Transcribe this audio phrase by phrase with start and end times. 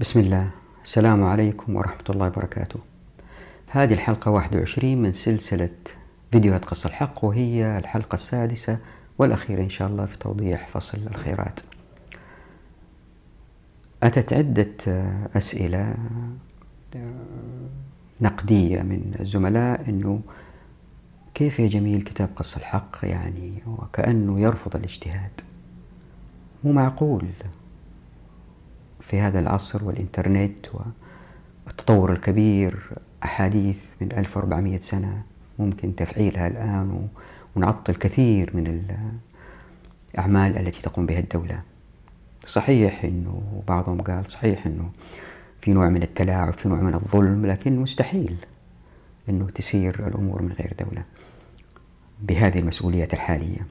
[0.00, 0.50] بسم الله.
[0.84, 2.80] السلام عليكم ورحمة الله وبركاته.
[3.70, 5.70] هذه الحلقة 21 من سلسلة
[6.32, 8.78] فيديوهات قص الحق وهي الحلقة السادسة
[9.18, 11.60] والأخيرة إن شاء الله في توضيح فصل الخيرات.
[14.02, 14.76] أتت عدة
[15.36, 15.94] أسئلة
[18.20, 20.20] نقدية من الزملاء أنه
[21.34, 25.40] كيف يا جميل كتاب قص الحق يعني؟ وكأنه يرفض الاجتهاد.
[26.64, 27.26] مو معقول.
[29.06, 30.66] في هذا العصر والإنترنت
[31.66, 32.90] والتطور الكبير
[33.24, 35.22] أحاديث من 1400 سنة
[35.58, 37.08] ممكن تفعيلها الآن
[37.56, 38.84] ونعطل كثير من
[40.14, 41.62] الأعمال التي تقوم بها الدولة.
[42.46, 44.90] صحيح أنه بعضهم قال صحيح أنه
[45.60, 48.36] في نوع من التلاعب في نوع من الظلم لكن مستحيل
[49.28, 51.02] أنه تسير الأمور من غير دولة
[52.22, 53.66] بهذه المسؤوليات الحالية.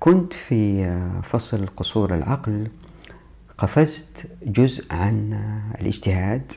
[0.00, 0.90] كنت في
[1.22, 2.68] فصل قصور العقل
[3.58, 5.40] قفزت جزء عن
[5.80, 6.52] الاجتهاد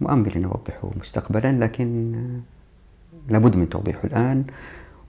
[0.00, 2.14] مؤمل أن أوضحه مستقبلا لكن
[3.28, 4.44] لابد من توضيحه الآن.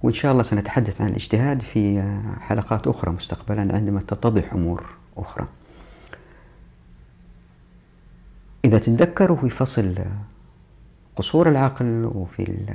[0.04, 4.86] وإن شاء الله سنتحدث عن الاجتهاد في حلقات أخرى مستقبلا عندما تتضح أمور
[5.18, 5.48] أخرى.
[8.66, 9.96] إذا تتذكروا في فصل
[11.16, 12.66] قصور العقل وفي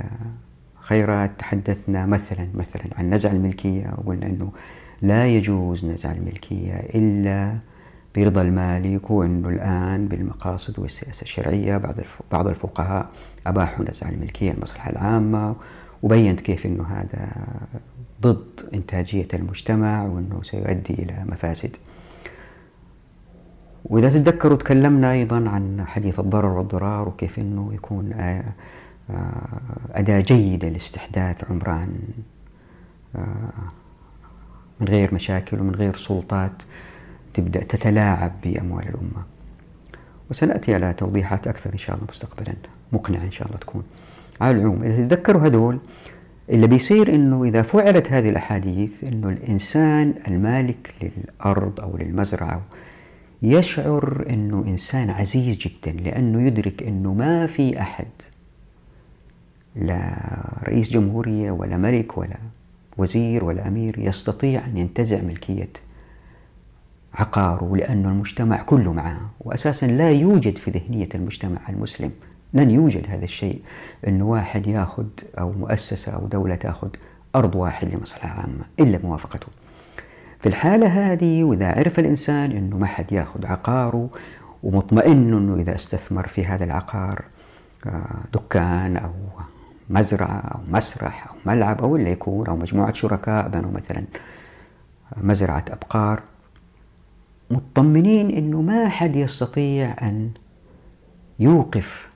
[0.79, 4.51] الخيرات تحدثنا مثلا مثلا عن نزع الملكية وقلنا أنه
[5.01, 7.57] لا يجوز نزع الملكية إلا
[8.15, 11.95] برضا المالك وأنه الآن بالمقاصد والسياسة الشرعية بعض
[12.31, 13.09] بعض الفقهاء
[13.47, 15.55] أباحوا نزع الملكية المصلحة العامة
[16.03, 17.31] وبينت كيف أنه هذا
[18.21, 21.75] ضد إنتاجية المجتمع وأنه سيؤدي إلى مفاسد.
[23.85, 28.13] وإذا تتذكروا تكلمنا أيضا عن حديث الضرر والضرار وكيف أنه يكون
[29.91, 31.99] أداة جيدة لاستحداث عمران
[34.79, 36.63] من غير مشاكل ومن غير سلطات.
[37.33, 39.23] تبدأ تتلاعب بأموال الأمة.
[40.31, 42.53] وسنأتي على توضيحات أكثر إن شاء الله مستقبلا.
[42.93, 43.83] مقنعة إن شاء الله تكون.
[44.41, 45.79] على العموم إذا تتذكروا هذول
[46.49, 52.61] اللي بيصير إنه إذا فعلت هذه الأحاديث إنه الإنسان المالك للأرض أو للمزرعة
[53.41, 58.07] يشعر إنه إنسان عزيز جدا لأنه يدرك إنه ما في أحد.
[59.75, 60.13] لا
[60.63, 62.37] رئيس جمهورية ولا ملك ولا
[62.97, 65.69] وزير ولا أمير يستطيع أن ينتزع ملكية.
[67.13, 72.11] عقاره لأن المجتمع كله معه وأساسا لا يوجد في ذهنية المجتمع المسلم
[72.53, 73.61] لن يوجد هذا الشيء
[74.07, 75.05] أنه واحد يأخذ
[75.39, 76.89] أو مؤسسة أو دولة تأخذ
[77.35, 79.47] أرض واحد لمصلحة عامة إلا موافقته.
[80.39, 84.09] في الحالة هذه وإذا عرف الإنسان أنه ما حد يأخذ عقاره
[84.63, 87.23] ومطمئن أنه إذا استثمر في هذا العقار
[87.85, 89.11] آه، دكان أو
[89.89, 94.03] مزرعة أو مسرح أو ملعب أو اللي يكون أو مجموعة شركاء بنوا مثلا
[95.17, 96.21] مزرعة أبقار
[97.51, 100.31] مطمنين إنه ما حد يستطيع أن
[101.39, 102.09] يوقف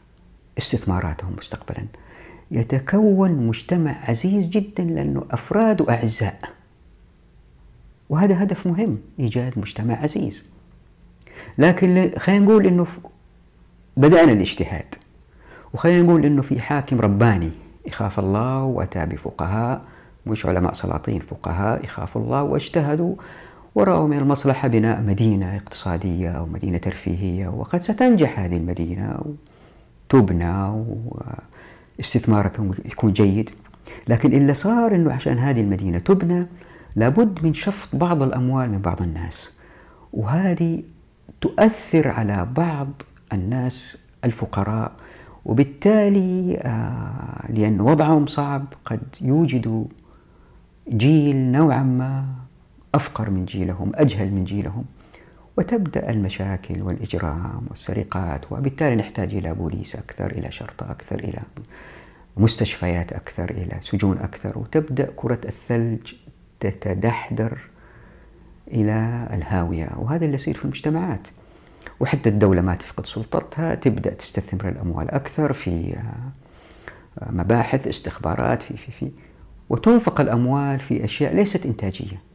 [0.57, 1.85] استثماراتهم مستقبلا.
[2.51, 6.39] يتكون مجتمع عزيز جدا لأنه افراده أعزاء.
[8.09, 10.43] وهذا هدف مهم إيجاد مجتمع عزيز.
[11.57, 12.87] لكن خلينا نقول إنه
[13.97, 14.95] بدأنا الاجتهاد.
[15.73, 17.51] وخلينا نقول إنه في حاكم رباني
[17.85, 19.81] يخاف الله وأتى بفقهاء
[20.25, 23.15] مش علماء سلاطين فقهاء يخافوا الله واجتهدوا
[23.75, 29.19] ورأوا من المصلحة بناء مدينة اقتصادية أو مدينة ترفيهية وقد ستنجح هذه المدينة
[30.09, 30.83] وتبنى
[31.99, 33.49] واستثمارك يكون جيد.
[34.07, 36.47] لكن اللي صار أنه عشان هذه المدينة تبنى
[36.95, 39.51] لابد من شفط بعض الأموال من بعض الناس.
[40.13, 40.83] وهذه
[41.41, 42.87] تؤثر على بعض
[43.33, 44.91] الناس الفقراء
[45.45, 49.85] وبالتالي آه، لأن وضعهم صعب قد يوجدوا
[50.89, 52.44] جيل نوعا ما
[52.95, 54.85] أفقر من جيلهم أجهل من جيلهم.
[55.57, 61.39] وتبدأ المشاكل والإجرام والسرقات وبالتالي نحتاج إلى بوليس أكثر إلى شرطة أكثر إلى
[62.37, 64.59] مستشفيات أكثر إلى سجون أكثر.
[64.59, 66.13] وتبدأ كرة الثلج
[66.59, 67.57] تتدحدر
[68.67, 71.27] إلى الهاوية وهذا اللي يصير في المجتمعات.
[71.99, 75.95] وحتى الدولة ما تفقد سلطتها تبدأ تستثمر الأموال أكثر في
[77.29, 79.11] مباحث استخبارات في في في.
[79.69, 82.34] وتنفق الأموال في أشياء ليست إنتاجية.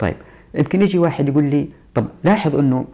[0.00, 0.16] طيب
[0.54, 2.84] يمكن يجي واحد يقول لي طب لاحظ أنه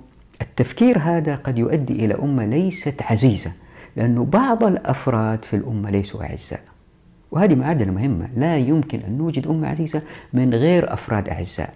[0.42, 3.52] التفكير هذا قد يؤدي إلى أمة ليست عزيزة
[3.96, 6.60] لأنه بعض الأفراد في الأمة ليسوا أعزاء.
[7.30, 11.72] وهذه معادلة مهمة لا يمكن أن نوجد أمة عزيزة من غير أفراد أعزاء.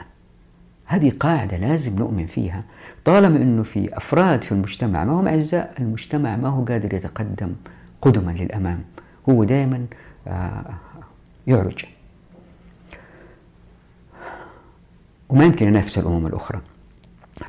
[0.85, 2.61] هذه قاعدة لازم نؤمن فيها.
[3.05, 7.53] طالما أنه في أفراد في المجتمع ما هم أعزاء المجتمع ما هو قادر يتقدم
[8.03, 8.85] قدما للأمام.
[9.29, 9.87] هو دائما
[10.29, 10.65] آه،
[11.47, 11.85] يعرج.
[15.31, 16.61] وما يمكن ينافس الأمم الأخرى.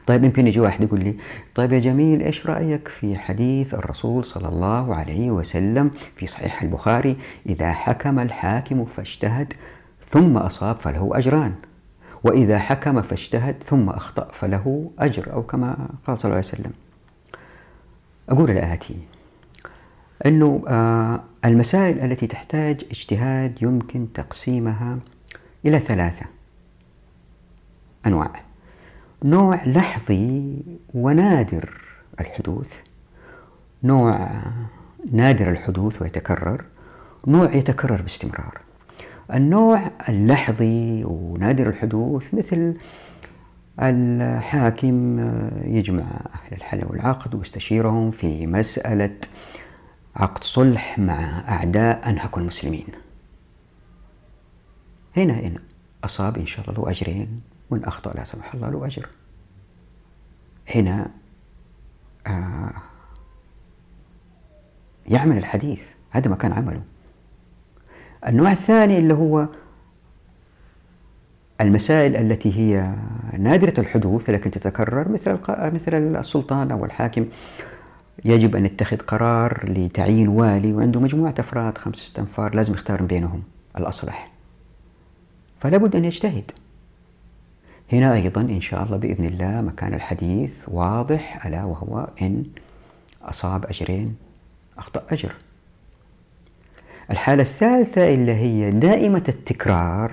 [0.08, 1.16] طيب يمكن يجي واحد يقول لي
[1.56, 7.18] طيب يا جميل إيش رأيك في حديث الرسول صلى الله عليه وسلم في صحيح البخاري؟
[7.46, 9.54] إذا حكم الحاكم فاجتهد
[10.10, 11.54] ثم أصاب فله أجران
[12.24, 15.34] وإذا حكم فاجتهد ثم أخطأ فله أجر.
[15.34, 16.72] أو كما قال صلى الله عليه وسلم.
[18.30, 18.98] أقول الاتي
[20.26, 24.98] إنه آه، المسائل التي تحتاج اجتهاد يمكن تقسيمها
[25.66, 26.26] إلى ثلاثة.
[28.06, 28.42] أنواع.
[29.24, 30.58] نوع لحظي
[30.94, 31.82] ونادر
[32.20, 32.76] الحدوث.
[33.84, 34.30] نوع
[35.12, 36.66] نادر الحدوث ويتكرر.
[37.28, 38.62] نوع يتكرر باستمرار.
[39.34, 42.78] النوع اللحظي ونادر الحدوث مثل
[43.80, 45.20] الحاكم
[45.66, 49.18] يجمع أهل الحل والعقد ويستشيرهم في مسألة
[50.16, 52.88] عقد صلح مع أعداء أنهكوا المسلمين.
[55.18, 55.56] هنا إن
[56.04, 57.42] أصاب إن شاء الله له أجرين.
[57.72, 59.08] وإن أخطأ لا سمح الله له أجر
[60.76, 61.12] هنا
[62.28, 62.74] آه
[65.08, 65.84] يعمل الحديث.
[66.10, 66.82] هذا ما كان عمله.
[68.28, 69.48] النوع الثاني اللي هو
[71.62, 72.96] المسائل التي هي
[73.40, 77.26] نادرة الحدوث لكن تتكرر مثل مثل السلطان أو الحاكم.
[78.26, 83.44] يجب أن يتخذ قرار لتعيين والي وعنده مجموعة أفراد خمسة أنفار لازم يختار بينهم
[83.78, 84.32] الأصلح.
[85.60, 86.52] فلا بد أن يجتهد.
[87.92, 92.44] هنا أيضا إن شاء الله بإذن الله مكان الحديث واضح ألا وهو إن
[93.22, 94.16] أصاب أجرين
[94.78, 95.36] أخطأ أجر.
[97.12, 100.12] الحالة الثالثة اللي هي دائمة التكرار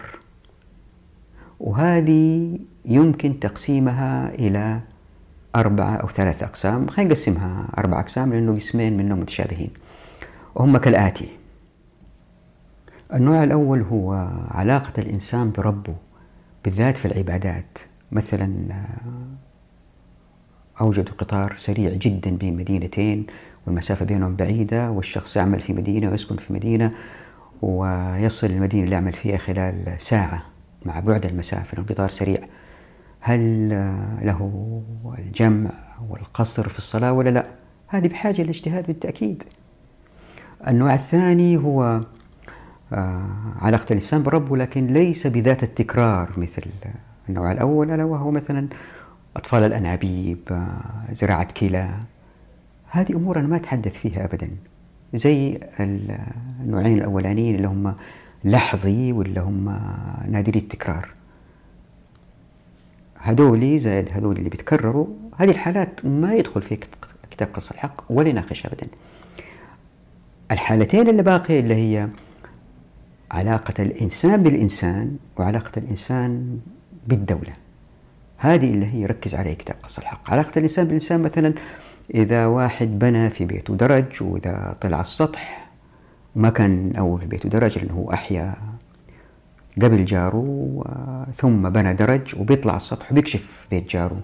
[1.61, 4.81] وهذه يمكن تقسيمها إلى
[5.57, 6.87] أربعة أو ثلاثة أقسام.
[6.87, 9.71] خلينا نقسمها أربع أقسام لأنه قسمين منهم متشابهين.
[10.55, 11.29] وهم كالآتي.
[13.15, 15.95] النوع الأول هو علاقة الإنسان بربه.
[16.69, 17.79] بالذات في العبادات.
[18.13, 18.73] مثلا
[20.81, 23.27] أوجدوا قطار سريع جدا بين مدينتين
[23.67, 26.93] والمسافة بينهم بعيدة والشخص يعمل في مدينة ويسكن في مدينة
[27.63, 30.43] ويصل المدينة اللي يعمل فيها خلال ساعة
[30.85, 32.41] مع بعد المسافة القطار سريع.
[33.21, 33.69] هل
[34.23, 34.83] له
[35.19, 35.71] الجمع
[36.09, 37.47] والقصر في الصلاة ولا لا؟
[37.87, 39.43] هذه بحاجة لاجتهاد بالتأكيد.
[40.69, 42.05] النوع الثاني هو آه،
[43.63, 46.63] علاقة الإنسان بربه لكن ليس بذات التكرار مثل
[47.29, 48.69] النوع الأول ألا وهو مثلا
[49.37, 51.91] أطفال الأنابيب آه، زراعة كلى.
[52.91, 54.51] هذه أمور أنا ما أتحدث فيها أبدا.
[55.15, 57.95] زي النوعين الأولانيين اللي هم
[58.45, 59.81] لحظي واللي هم
[60.29, 61.09] نادري التكرار.
[63.19, 65.07] هذولي زائد هذولي اللي بيتكرروا
[65.37, 66.79] هذه الحالات ما يدخل في
[67.31, 68.87] كتاب قص الحق ولا يناقش أبدا.
[70.51, 72.09] الحالتين اللي باقية اللي هي
[73.31, 76.59] علاقة الإنسان بالإنسان وعلاقة الإنسان
[77.07, 77.53] بالدولة.
[78.37, 80.31] هذه اللي هي يركز عليها كتاب قص الحق.
[80.31, 81.55] علاقة الإنسان بالإنسان مثلا
[82.15, 85.69] إذا واحد بنى في بيته درج وإذا طلع السطح
[86.37, 88.55] ما كان أول بيته درج لأنه هو أحيا
[89.83, 90.85] قبل جاره
[91.35, 94.21] ثم بنى درج وبيطلع السطح وبيكشف بيت جاره.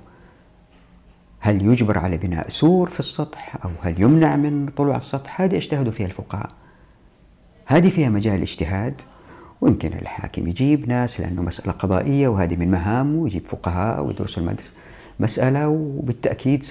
[1.40, 5.92] هل يجبر على بناء سور في السطح أو هل يمنع من طلوع السطح؟ هذه أجتهدوا
[5.92, 6.50] فيها الفقهاء.
[7.66, 9.00] هذه فيها مجال اجتهاد
[9.60, 14.70] ويمكن الحاكم يجيب ناس لأنه مسألة قضائية وهذه من مهامه يجيب فقهاء ويدرسوا المدرسة.
[15.20, 16.64] مسألة وبالتأكيد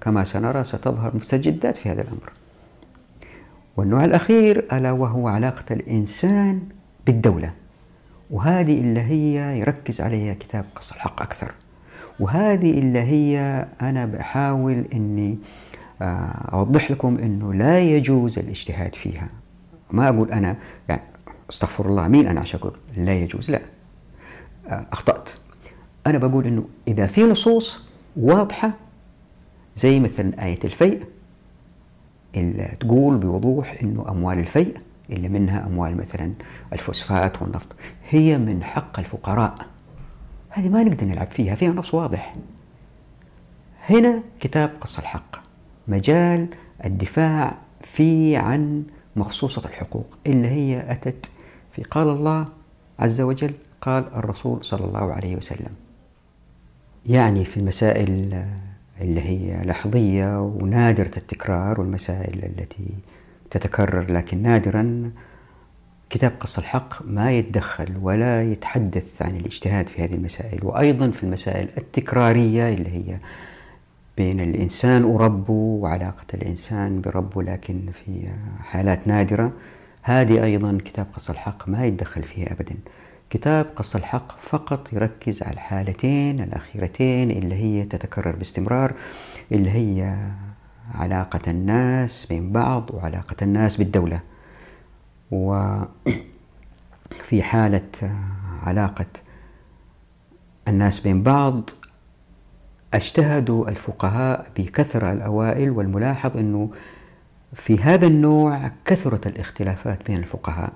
[0.00, 2.32] كما سنرى ستظهر مستجدات في هذا الأمر.
[3.76, 6.60] والنوع الأخير ألا وهو علاقة الإنسان
[7.06, 7.52] بالدولة.
[8.30, 11.52] وهذه اللي هي يركز عليها كتاب قص الحق أكثر.
[12.20, 15.38] وهذه اللي هي أنا بحاول أني
[16.02, 19.28] آه، أوضح لكم أنه لا يجوز الاجتهاد فيها.
[19.92, 20.56] ما أقول أنا
[20.88, 21.02] يعني
[21.50, 23.60] أستغفر الله مين أنا عشان أقول؟ لا يجوز لا.
[24.68, 25.30] آه، أخطأت.
[26.06, 27.82] أنا بقول أنه إذا في نصوص
[28.16, 28.72] واضحة
[29.76, 31.04] زي مثلا آية الفيء
[32.36, 34.76] اللي تقول بوضوح أنه أموال الفيء
[35.10, 36.32] اللي منها أموال مثلا
[36.72, 37.66] الفوسفات والنفط
[38.08, 39.66] هي من حق الفقراء.
[40.48, 42.32] هذه ما نقدر نلعب فيها فيها نص واضح.
[43.88, 45.36] هنا كتاب قص الحق
[45.88, 46.46] مجال
[46.84, 48.84] الدفاع فيه عن
[49.16, 51.26] مخصوصة الحقوق اللي هي أتت
[51.72, 52.46] في قال الله
[52.98, 55.74] عز وجل قال الرسول صلى الله عليه وسلم.
[57.06, 58.44] يعني في المسائل
[59.00, 62.88] اللي هي لحظية ونادرة التكرار والمسائل التي
[63.50, 65.10] تتكرر لكن نادرا
[66.10, 70.64] كتاب قص الحق ما يتدخل ولا يتحدث عن الاجتهاد في هذه المسائل.
[70.64, 73.18] وأيضا في المسائل التكرارية اللي هي
[74.20, 78.28] بين الإنسان وربه وعلاقة الإنسان بربه لكن في
[78.64, 79.52] حالات نادرة.
[80.02, 82.74] هذه أيضا كتاب قص الحق ما يتدخل فيها أبدا.
[83.30, 88.94] كتاب قص الحق فقط يركز على الحالتين الأخيرتين اللي هي تتكرر باستمرار
[89.52, 90.16] اللي هي
[90.94, 94.20] علاقة الناس بين بعض وعلاقة الناس بالدولة.
[95.30, 95.82] وفي
[97.42, 97.90] حالة
[98.62, 99.06] علاقة
[100.68, 101.70] الناس بين بعض
[102.94, 106.70] اجتهدوا الفقهاء بكثرة الأوائل والملاحظ أنه
[107.54, 110.72] في هذا النوع كثرت الاختلافات بين الفقهاء.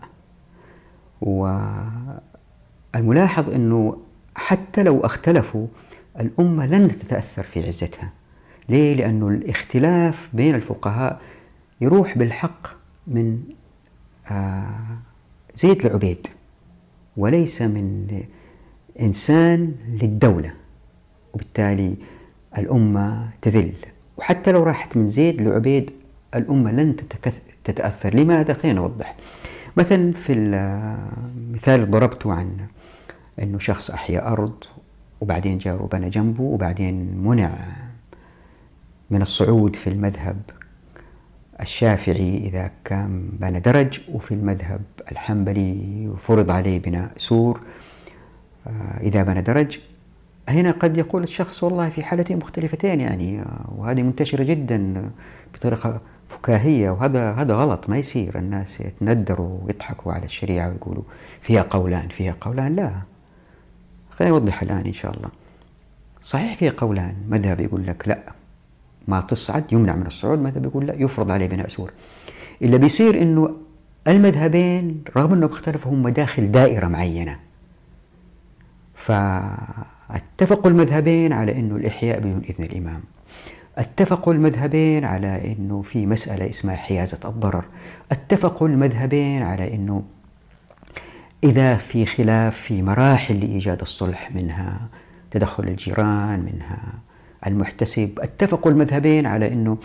[2.94, 3.97] والملاحظ أنه
[4.37, 5.66] حتى لو اختلفوا
[6.21, 8.12] الأمة لن تتأثر في عزتها.
[8.68, 11.21] ليه؟ لأنه الاختلاف بين الفقهاء
[11.80, 12.66] يروح بالحق
[13.06, 13.42] من
[14.30, 14.64] آه،
[15.56, 16.26] زيد لعبيد
[17.16, 18.21] وليس من
[19.00, 20.63] إنسان للدولة.
[21.35, 21.95] وبالتالي
[22.59, 23.73] الأمة تذل.
[24.17, 25.91] وحتى لو راحت من زيد لعبيد
[26.35, 26.97] الأمة لن
[27.64, 28.14] تتأثر.
[28.14, 29.17] لماذا؟ خلينا نوضح.
[29.76, 32.57] مثلا في المثال اللي ضربته عن
[33.43, 34.64] أنه شخص أحيا أرض
[35.21, 37.50] وبعدين جاره بنى جنبه وبعدين منع
[39.11, 40.37] من الصعود في المذهب
[41.61, 44.81] الشافعي إذا كان بنى درج وفي المذهب
[45.12, 47.61] الحنبلي فرض عليه بناء سور.
[48.67, 49.79] آه، إذا بنى درج
[50.48, 53.44] هنا قد يقول الشخص والله في حالتين مختلفتين يعني
[53.76, 55.10] وهذه منتشرة جدا
[55.54, 61.02] بطريقة فكاهية وهذا هذا غلط ما يصير الناس يتندروا ويضحكوا على الشريعة ويقولوا
[61.40, 62.92] فيها قولان فيها قولان لا.
[64.10, 65.28] خليني أوضح الآن إن شاء الله.
[66.22, 68.18] صحيح فيها قولان مذهب يقول لك لا
[69.08, 71.92] ما تصعد يمنع من الصعود مذهب يقول لا يفرض عليه بناء سور.
[72.62, 73.56] اللي بيصير إنه
[74.08, 77.38] المذهبين رغم إنهم اختلفوا هم داخل دائرة معينة.
[80.08, 83.00] فاتفقوا المذهبين على إنه الإحياء بدون إذن الإمام.
[83.78, 87.64] اتفقوا المذهبين على إنه في مسألة اسمها حيازة الضرر.
[88.12, 90.02] اتفقوا المذهبين على إنه
[91.44, 94.80] إذا في خلاف في مراحل لإيجاد الصلح منها
[95.30, 96.78] تدخل الجيران منها
[97.46, 98.18] المحتسب.
[98.18, 99.78] اتفقوا المذهبين على أنه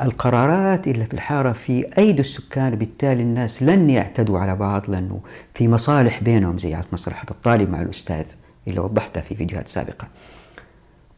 [0.00, 5.20] القرارات اللي في الحارة في أيدي السكان بالتالي الناس لن يعتدوا على بعض لأنه
[5.54, 8.24] في مصالح بينهم زي مصلحة الطالب مع الأستاذ.
[8.68, 10.08] اللي وضحتها في فيديوهات سابقة.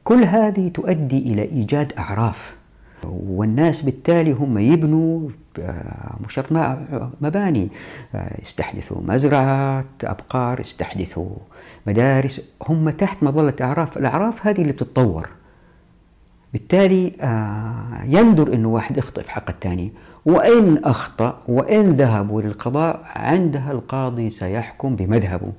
[0.04, 2.54] كل هذه تؤدي إلى إيجاد أعراف
[3.04, 6.40] والناس بالتالي هم يبنوا آه، مش
[7.20, 7.68] مباني.
[8.14, 11.30] آه، يستحدثوا مزرعة أبقار يستحدثوا
[11.86, 12.50] مدارس.
[12.68, 13.96] هم تحت مظلة أعراف.
[13.96, 15.28] الأعراف هذه اللي بتتطور.
[16.52, 19.92] بالتالي آه، يندر أنه واحد يخطئ في حق الثاني.
[20.26, 25.52] وإن أخطأ وإن ذهبوا للقضاء عندها القاضي سيحكم بمذهبه.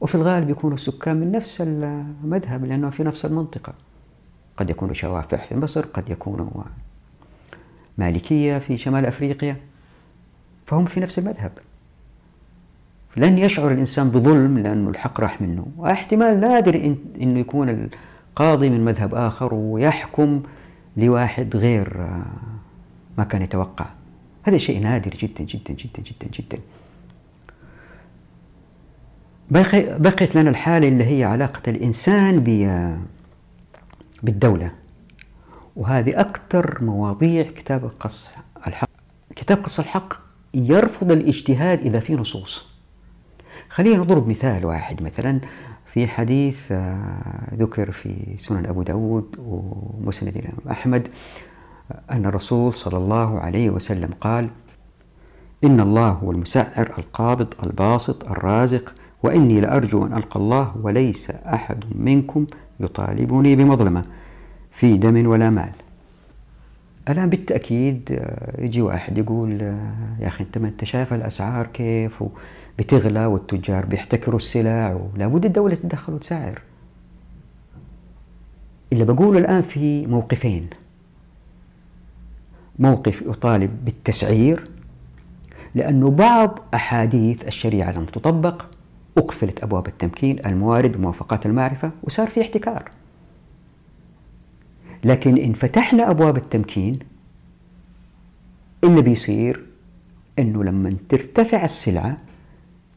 [0.00, 3.74] وفي الغالب يكونوا السكان من نفس المذهب لأنه في نفس المنطقة.
[4.56, 6.46] قد يكونوا شوافع في مصر قد يكونوا
[7.98, 9.56] مالكية في شمال أفريقيا.
[10.66, 11.52] فهم في نفس المذهب.
[13.16, 15.66] لن يشعر الإنسان بظلم لأنه الحق راح منه.
[15.76, 17.88] واحتمال نادر أنه يكون
[18.36, 20.42] قاضي من مذهب آخر ويحكم
[20.96, 22.22] لواحد غير آه،
[23.18, 23.86] ما كان يتوقع.
[24.42, 26.58] هذا شيء نادر جدا جدا جدا جدا جدا.
[29.50, 32.40] بقيت لنا الحالة اللي هي علاقة الإنسان
[34.22, 34.70] بالدولة.
[35.76, 38.28] وهذه أكثر مواضيع كتاب قص
[38.66, 38.88] الحق
[39.36, 40.14] كتاب قص الحق
[40.54, 42.66] يرفض الاجتهاد إذا في نصوص.
[43.68, 45.40] خلينا نضرب مثال واحد مثلا
[45.86, 51.08] في حديث آه، ذكر في سنن أبو داود ومسند الإمام أحمد
[52.10, 54.48] أن الرسول صلى الله عليه وسلم قال
[55.64, 58.94] إن الله هو المسعر القابض الباسط الرازق
[59.26, 62.46] وإني لأرجو أن ألقى الله وليس أحد منكم
[62.80, 64.04] يطالبني بمظلمة
[64.70, 65.72] في دم ولا مال.
[67.08, 72.24] الآن بالتأكيد آه، يجي واحد يقول آه، يا أخي أنت ما أنت شايف الأسعار كيف؟
[72.78, 76.62] بتغلى والتجار بيحتكروا السلع ولابد الدولة تتدخل وتسعر
[78.92, 80.70] اللي بقوله الآن في موقفين.
[82.78, 84.68] موقف يطالب بالتسعير
[85.74, 88.75] لأنه بعض أحاديث الشريعة لم تطبق
[89.18, 92.90] أقفلت أبواب التمكين الموارد موافقات المعرفة وصار في احتكار.
[95.04, 96.98] لكن إن فتحنا أبواب التمكين
[98.84, 99.66] اللي بيصير
[100.38, 102.16] أنه لما ترتفع السلعة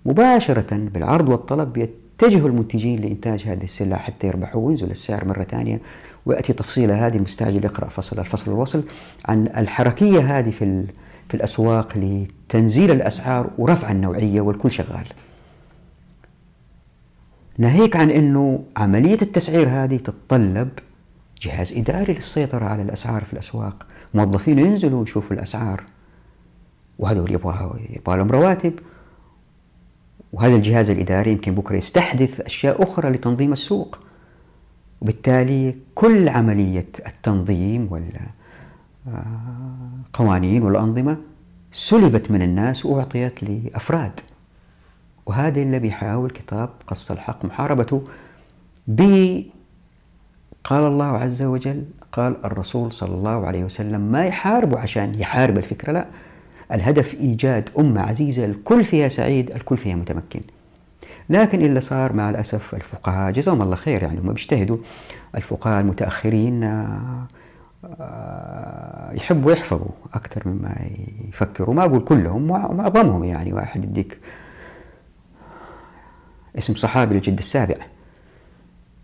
[0.05, 5.81] مباشرة بالعرض والطلب يتجه المنتجين لإنتاج هذه السلع حتى يربحوا وينزل السعر مرة ثانية
[6.25, 8.83] ويأتي تفصيل هذه المستعجل يقرأ فصل الفصل الوصل
[9.25, 10.85] عن الحركية هذه في
[11.29, 15.07] في الأسواق لتنزيل الأسعار ورفع النوعية والكل شغال.
[17.59, 20.69] ناهيك عن أنه عملية التسعير هذه تتطلب
[21.41, 23.85] جهاز إداري للسيطرة على الأسعار في الأسواق.
[24.13, 25.83] موظفين ينزلوا يشوفوا الأسعار
[26.99, 28.73] وهذول يبغى يبغى لهم رواتب.
[30.33, 33.99] وهذا الجهاز الإداري يمكن بكرة يستحدث أشياء أخرى لتنظيم السوق.
[35.01, 37.89] وبالتالي كل عملية التنظيم
[40.15, 41.17] والقوانين والأنظمة
[41.71, 44.19] سلبت من الناس وأعطيت لأفراد.
[45.29, 48.03] وهذا اللي بيحاول كتاب قص الحق محاربته
[48.87, 49.01] ب
[50.63, 55.91] قال الله عز وجل قال الرسول صلى الله عليه وسلم ما يحاربوا عشان يحارب الفكرة
[55.91, 56.05] لا
[56.71, 60.41] الهدف إيجاد أمة عزيزة الكل فيها سعيد الكل فيها متمكن.
[61.29, 64.77] لكن اللي صار مع الأسف الفقهاء جزاهم الله خير يعني هم بيجتهدوا
[65.35, 67.27] الفقهاء المتأخرين آه،
[67.85, 70.75] آه، يحبوا يحفظوا أكثر مما
[71.29, 71.75] يفكروا.
[71.75, 74.17] ما أقول كلهم معظمهم يعني واحد يديك
[76.59, 77.75] اسم صحابي الجد السابع.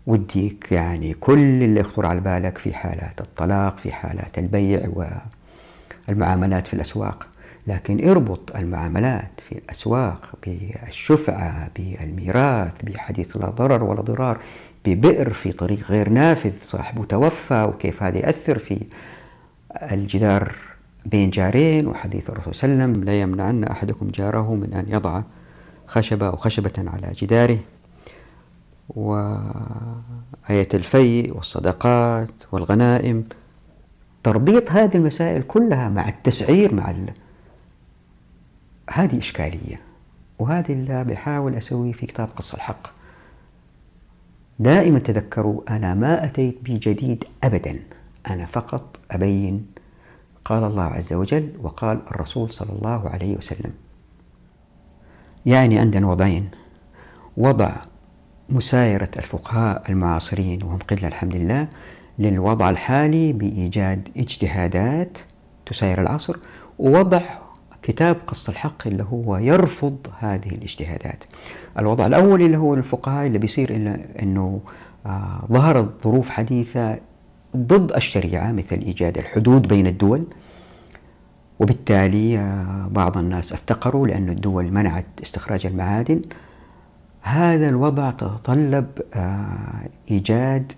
[0.06, 4.88] وديك يعني كل اللي يخطر على بالك في حالات الطلاق في حالات البيع
[6.08, 7.26] والمعاملات في الأسواق.
[7.66, 14.38] لكن اربط المعاملات في الأسواق بالشفعة بالميراث بحديث لا ضرر ولا ضرار
[14.84, 18.80] ببئر في طريق غير نافذ صاحبه توفى وكيف هذا يأثر في
[19.92, 20.52] الجدار
[21.06, 25.22] بين جارين وحديث الرسول صلى الله عليه وسلم لا يمنعن أحدكم جاره من أن يضع
[25.86, 27.58] خشبة أو خشبة على جداره
[28.88, 33.24] وآية الفي والصدقات والغنائم.
[34.24, 37.10] تربيط هذه المسائل كلها مع التسعير مع ال...
[38.90, 39.80] هذه إشكالية
[40.38, 42.86] وهذه اللي بحاول أسوي في كتاب قص الحق.
[44.58, 47.80] دائما تذكروا أنا ما أتيت بجديد أبدا
[48.30, 49.66] أنا فقط أبين
[50.44, 53.72] قال الله عز وجل وقال الرسول صلى الله عليه وسلم
[55.46, 56.48] يعني عندنا وضعين
[57.36, 57.70] وضع
[58.48, 61.68] مسايرة الفقهاء المعاصرين وهم قلة الحمد لله
[62.18, 65.18] للوضع الحالي بإيجاد اجتهادات
[65.66, 66.36] تساير العصر
[66.78, 67.20] ووضع
[67.82, 71.24] كتاب قص الحق اللي هو يرفض هذه الاجتهادات.
[71.78, 74.60] الوضع الأول اللي هو الفقهاء اللي بيصير إلا أنه
[75.06, 76.98] آه ظهرت ظروف حديثة
[77.56, 80.24] ضد الشريعة مثل إيجاد الحدود بين الدول.
[81.60, 86.22] وبالتالي آه بعض الناس افتقروا لأن الدول منعت استخراج المعادن.
[87.20, 90.72] هذا الوضع تتطلب آه إيجاد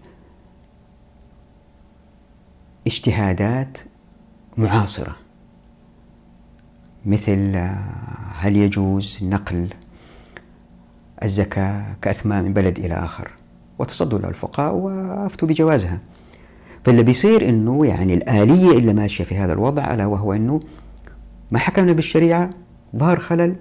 [2.87, 3.79] اجتهادات
[4.57, 5.17] معاصرة.
[7.07, 7.79] مثل آه،
[8.39, 9.69] هل يجوز نقل
[11.23, 13.31] الزكاة كأثمان من بلد إلى آخر؟
[13.79, 15.99] وتصدوا له الفقهاء وأفتوا بجوازها.
[16.89, 20.61] فاللي بيصير أنه يعني الآلية اللي ماشية في هذا الوضع ألا وهو أنه
[21.51, 22.51] ما حكمنا بالشريعة
[22.97, 23.57] ظهر خلل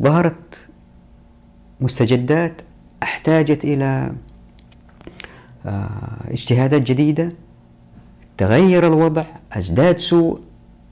[0.00, 0.68] ظهرت
[1.80, 2.62] مستجدات
[3.02, 4.12] احتاجت إلى
[5.66, 7.32] آه، اجتهادات جديدة
[8.38, 10.40] تغير الوضع أزداد سوء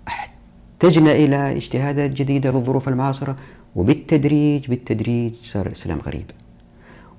[0.09, 3.37] احتجنا إلى اجتهادات جديدة للظروف المعاصرة
[3.77, 6.31] وبالتدريج بالتدريج صار الإسلام غريب.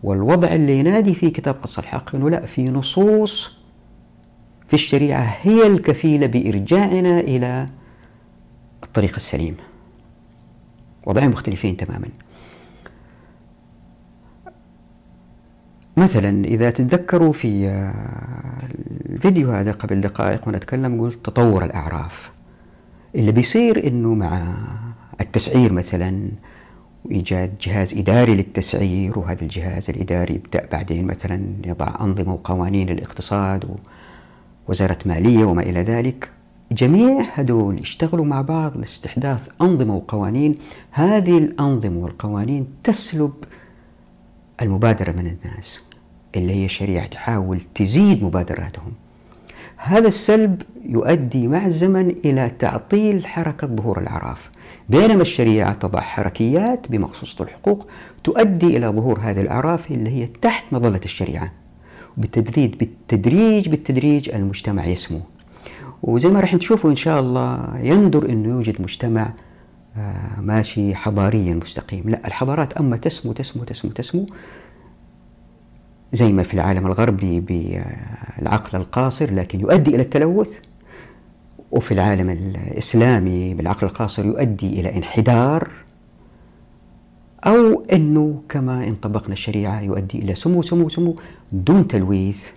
[0.03, 3.64] والوضع اللي ينادي فيه كتاب قص الحق أنه لا في نصوص
[4.67, 7.65] في الشريعة هي الكفيلة بإرجاعنا إلى
[8.83, 9.57] الطريق السليم.
[11.05, 12.07] وضعين مختلفين تماما.
[15.97, 17.81] مثلا إذا تتذكروا في
[19.09, 22.31] الفيديو هذا قبل دقائق ونتكلم قلت تطور الأعراف.
[23.15, 24.55] اللي بيصير إنه مع
[25.21, 26.29] التسعير مثلا
[27.05, 33.65] وإيجاد جهاز إداري للتسعير وهذا الجهاز الإداري يبدأ بعدين مثلا يضع أنظمة وقوانين للاقتصاد
[34.67, 36.29] ووزارة مالية وما إلى ذلك.
[36.71, 40.55] جميع هدول يشتغلوا مع بعض لاستحداث أنظمة وقوانين.
[40.91, 43.33] هذه الأنظمة والقوانين تسلب
[44.61, 45.83] المبادرة من الناس
[46.35, 48.93] اللي هي الشريعة تحاول تزيد مبادراتهم.
[49.77, 54.49] هذا السلب يؤدي مع الزمن إلى تعطيل حركة ظهور الأعراف.
[54.89, 57.87] بينما الشريعة تضع حركيات بمخصوصة الحقوق
[58.23, 61.51] تؤدي إلى ظهور هذه الأعراف اللي هي تحت مظلة الشريعة.
[62.17, 65.21] بالتدريج بالتدريج بالتدريج المجتمع يسمو.
[66.03, 69.33] وزي ما راح تشوفوا إن شاء الله يندر أنه يوجد مجتمع
[69.97, 72.09] آه، ماشي حضاريا مستقيم.
[72.09, 74.27] لا الحضارات أما تسمو تسمو تسمو تسمو
[76.13, 80.57] زي ما في العالم الغربي بالعقل القاصر لكن يؤدي إلى التلوث
[81.71, 85.69] وفي العالم الإسلامي بالعقل القاصر يؤدي إلى انحدار
[87.47, 91.15] أو أنه كما إن طبقنا الشريعة يؤدي إلى سمو سمو سمو
[91.51, 92.47] دون تلويث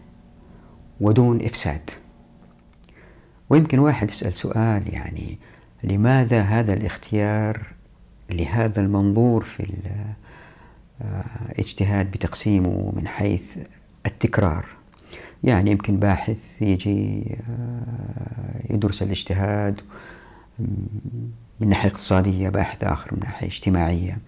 [1.01, 1.91] ودون إفساد.
[3.51, 5.39] ويمكن واحد يسأل سؤال يعني
[5.85, 7.67] لماذا هذا الاختيار
[8.31, 9.73] لهذا المنظور في
[11.59, 13.59] اجتهاد بتقسيمه من حيث
[14.07, 14.65] التكرار؟
[15.45, 19.81] يعني يمكن باحث يجي آه، يدرس الاجتهاد
[21.61, 24.19] من ناحية اقتصادية باحث آخر من ناحية اجتماعية.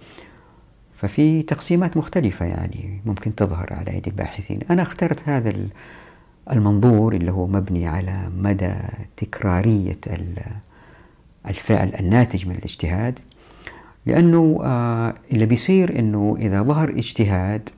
[1.00, 4.60] ففي تقسيمات مختلفة يعني ممكن تظهر على أيدي الباحثين.
[4.70, 5.54] أنا اخترت هذا
[6.50, 8.74] المنظور اللي هو مبني على مدى
[9.16, 9.98] تكرارية
[11.48, 13.18] الفعل الناتج من الاجتهاد
[14.06, 17.68] لأنه آه، اللي بيصير أنه إذا ظهر اجتهاد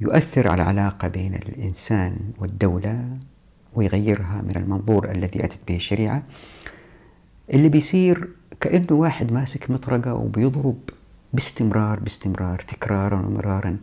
[0.00, 3.04] يؤثر على العلاقة بين الإنسان والدولة
[3.74, 6.22] ويغيرها من المنظور الذي أتت به الشريعة.
[7.52, 8.28] اللي بيصير
[8.60, 10.78] كأنه واحد ماسك مطرقة وبيضرب
[11.36, 13.76] باستمرار باستمرار تكرارا ومرارا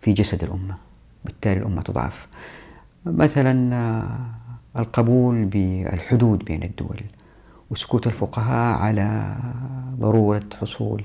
[0.00, 0.76] في جسد الأمة.
[1.24, 2.26] بالتالي الأمة تضعف.
[3.06, 7.00] مثلا آه، القبول بالحدود بين الدول
[7.70, 9.36] وسكوت الفقهاء على
[10.00, 11.04] ضرورة حصول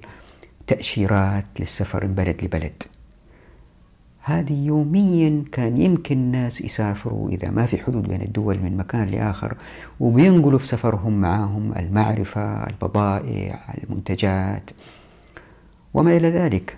[0.68, 2.84] تأشيرات للسفر من بلد لبلد.
[4.22, 9.56] هذه يوميا كان يمكن الناس يسافروا إذا ما في حدود بين الدول من مكان لآخر
[10.00, 14.70] وبينقلوا في سفرهم معهم المعرفة البضائع المنتجات.
[15.94, 16.78] وما إلى ذلك.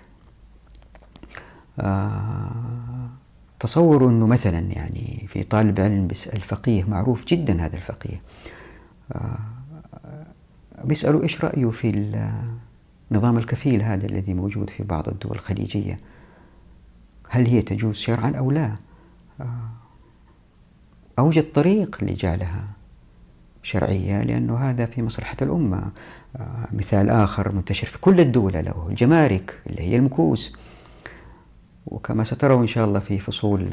[1.80, 2.50] آه
[3.60, 8.20] تصوروا أنه مثلا يعني في طالب علم بيسأل فقيه معروف جدا هذا الفقيه.
[9.12, 9.38] آه
[10.84, 11.90] بيسألوا إيش رأيه في
[13.10, 15.96] نظام الكفيل هذا الذي موجود في بعض الدول الخليجية؟
[17.28, 18.76] هل هي تجوز شرعا أو لا؟
[19.40, 19.68] آه،
[21.18, 22.64] أوجد طريق لجعلها
[23.62, 25.90] شرعية لأنه هذا في مصلحة الأمة.
[26.72, 30.56] مثال آخر منتشر في كل الدول له الجمارك اللي هي المكوس.
[31.86, 33.68] وكما ستروا إن شاء الله في فصول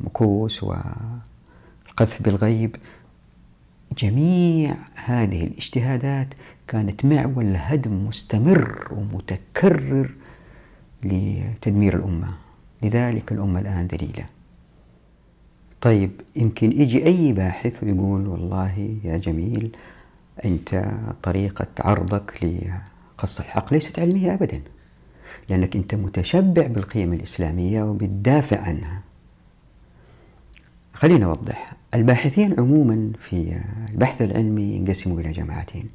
[0.00, 2.76] المكوس والقذف بالغيب
[3.98, 6.28] جميع هذه الاجتهادات
[6.68, 10.10] كانت معول هدم مستمر ومتكرر
[11.02, 12.28] لتدمير الأمة.
[12.82, 14.24] لذلك الأمة الآن ذليلة.
[15.80, 19.76] طيب يمكن يجي أي باحث ويقول والله يا جميل
[20.44, 20.84] أنت
[21.22, 22.44] طريقة عرضك
[23.18, 24.60] لقص الحق ليست علمية أبدا
[25.48, 29.00] لأنك أنت متشبع بالقيم الإسلامية وبتدافع عنها.
[30.94, 35.88] خلينا أوضح الباحثين عموما في البحث العلمي ينقسموا إلى جماعتين.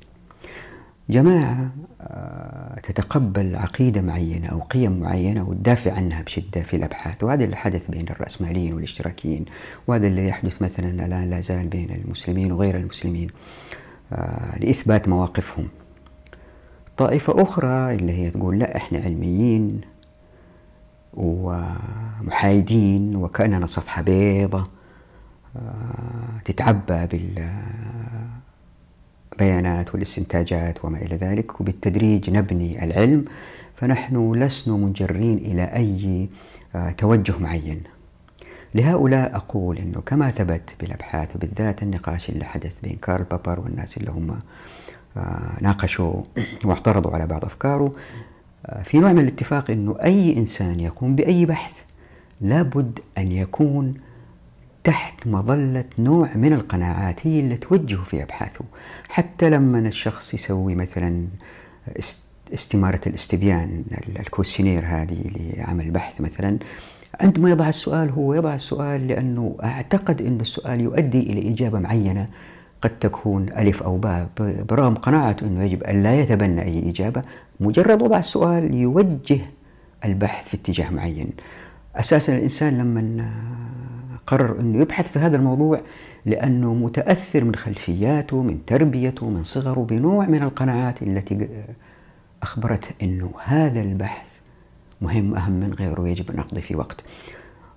[1.09, 1.69] جماعة
[2.01, 7.87] آه، تتقبل عقيدة معينة أو قيم معينة وتدافع عنها بشدة في الأبحاث وهذا اللي حدث
[7.87, 9.45] بين الرأسماليين والاشتراكيين
[9.87, 13.29] وهذا اللي يحدث مثلا الآن لا زال بين المسلمين وغير المسلمين.
[14.57, 15.67] لإثبات مواقفهم.
[16.97, 19.81] طائفة أخرى اللي هي تقول لا إحنا علميين
[21.13, 24.67] ومحايدين وكأننا صفحة بيضة
[25.55, 27.07] آه، تتعبى
[29.37, 33.25] بالبيانات والاستنتاجات وما إلى ذلك وبالتدريج نبني العلم
[33.75, 36.29] فنحن لسنا منجرين إلى أي
[36.75, 37.81] آه، توجه معين.
[38.75, 44.11] لهؤلاء أقول أنه كما ثبت بالأبحاث وبالذات النقاش اللي حدث بين كارل بابر والناس اللي
[44.11, 44.39] هم
[45.17, 46.23] آه، ناقشوا
[46.65, 47.93] واعترضوا على بعض أفكاره
[48.83, 51.81] في نوع من الاتفاق أنه أي إنسان يقوم بأي بحث
[52.41, 53.93] لابد أن يكون
[54.83, 58.65] تحت مظلة نوع من القناعات هي اللي توجهه في أبحاثه.
[59.09, 61.27] حتى لما الشخص يسوي مثلا
[62.53, 63.83] استمارة الاستبيان
[64.19, 66.57] الكوشنير هذه لعمل بحث مثلا
[67.21, 72.25] عندما يضع السؤال هو يضع السؤال لأنه أعتقد أن السؤال يؤدي إلى إجابة معينة.
[72.81, 77.21] قد تكون ألف أو باء برغم قناعته أنه يجب أن لا يتبنى أي إجابة
[77.59, 79.39] مجرد وضع السؤال يوجه
[80.05, 81.29] البحث في اتجاه معين.
[81.95, 83.29] أساسا الإنسان لما
[84.27, 85.81] قرر أنه يبحث في هذا الموضوع
[86.25, 91.47] لأنه متأثر من خلفياته من تربيته من صغره بنوع من القناعات التي
[92.43, 94.27] أخبرته أنه هذا البحث
[95.01, 97.03] مهم أهم من غيره يجب أن نقضي فيه وقت.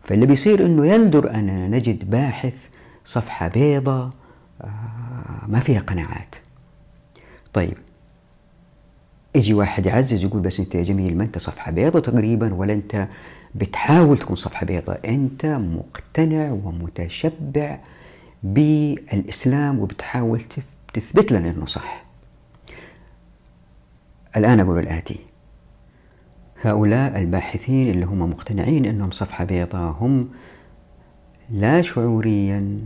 [0.04, 2.68] فاللي بيصير أنه يندر أن نجد باحث
[3.04, 4.10] صفحة بيضة
[4.60, 4.68] آه،
[5.48, 6.34] ما فيها قناعات.
[7.52, 7.76] طيب
[9.34, 13.08] يجي واحد يعزز يقول بس أنت يا جميل ما أنت صفحة بيضة تقريبا ولا أنت
[13.54, 17.78] بتحاول تكون صفحة بيضاء أنت مقتنع ومتشبع
[18.42, 20.42] بالإسلام وبتحاول
[20.94, 22.04] تثبت لنا أنه صح.
[24.36, 25.18] الآن أقول الآتي.
[26.62, 30.28] هؤلاء الباحثين اللي هم مقتنعين أنهم صفحة بيضاء هم
[31.50, 32.78] لا شعوريا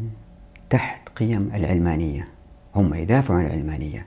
[0.70, 2.28] تحت قيم العلمانية.
[2.74, 4.06] هم يدافعون عن العلمانية.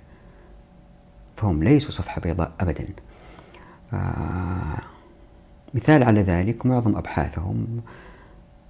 [1.38, 2.86] فهم ليسوا صفحة بيضاء أبدا.
[3.93, 4.78] آه
[5.73, 7.82] مثال على ذلك معظم أبحاثهم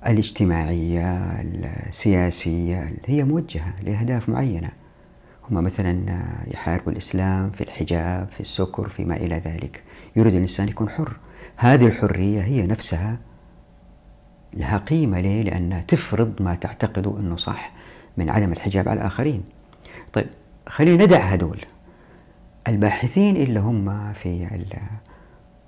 [0.07, 4.69] الاجتماعية السياسية هي موجهة لأهداف معينة.
[5.51, 9.83] هم مثلا يحاربوا الإسلام في الحجاب في السكر فيما إلى ذلك.
[10.15, 11.17] يريد الإنسان يكون حر.
[11.55, 13.17] هذه الحرية هي نفسها
[14.53, 17.71] لها قيمة ليه؟ لأنها تفرض ما تعتقد أنه صح
[18.17, 19.43] من عدم الحجاب على الآخرين.
[20.13, 20.27] طيب
[20.67, 21.59] خلينا ندع هدول
[22.67, 24.47] الباحثين اللي هم في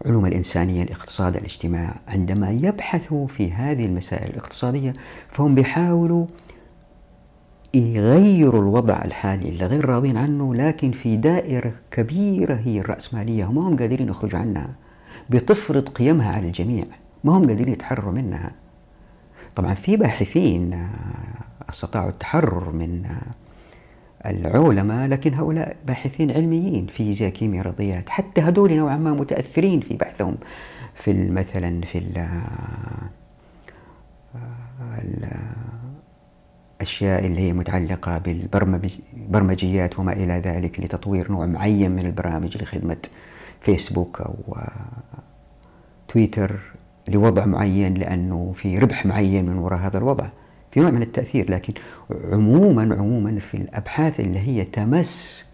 [0.05, 4.93] علوم الإنسانية الاقتصاد الاجتماع عندما يبحثوا في هذه المسائل الاقتصادية
[5.29, 6.27] فهم بيحاولوا
[7.73, 13.45] يغيروا الوضع الحالي اللي غير راضين عنه لكن في دائرة كبيرة هي الرأسمالية.
[13.45, 14.69] هم هم قادرين يخرجوا عنها.
[15.29, 16.85] بتفرض قيمها على الجميع.
[17.23, 18.51] ما هم قادرين يتحرروا منها.
[19.55, 20.87] طبعا في باحثين
[21.69, 23.05] استطاعوا التحرر من
[24.25, 28.09] العلماء لكن هؤلاء باحثين علميين فيزياء كيمياء رياضيات.
[28.09, 30.35] حتى هذول نوعا ما متأثرين في بحثهم
[30.95, 31.99] في مثلا في
[36.87, 42.97] الأشياء اللي هي متعلقة بالبرمجيات وما إلى ذلك لتطوير نوع معين من البرامج لخدمة
[43.61, 44.57] فيسبوك أو
[46.07, 46.59] تويتر
[47.07, 50.27] لوضع معين لأنه في ربح معين من وراء هذا الوضع
[50.71, 51.51] في نوع من التأثير.
[51.51, 51.73] لكن
[52.31, 55.45] عموما عموما في الأبحاث اللي هي تمس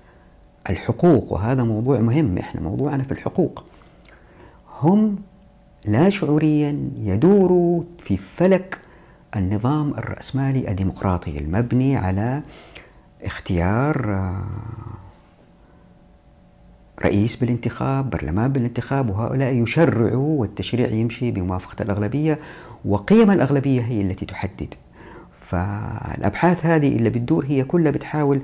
[0.69, 3.65] الحقوق وهذا موضوع مهم إحنا موضوعنا في الحقوق.
[4.81, 5.15] هم
[5.85, 8.77] لا شعوريا يدوروا في فلك
[9.35, 12.43] النظام الرأسمالي الديمقراطي المبني على
[13.23, 14.43] اختيار آه،
[17.05, 22.39] رئيس بالانتخاب برلمان بالانتخاب وهؤلاء يشرعوا والتشريع يمشي بموافقة الأغلبية
[22.85, 24.73] وقيم الأغلبية هي التي تحدد.
[25.41, 28.41] فالأبحاث هذه اللي بتدور هي كلها بتحاول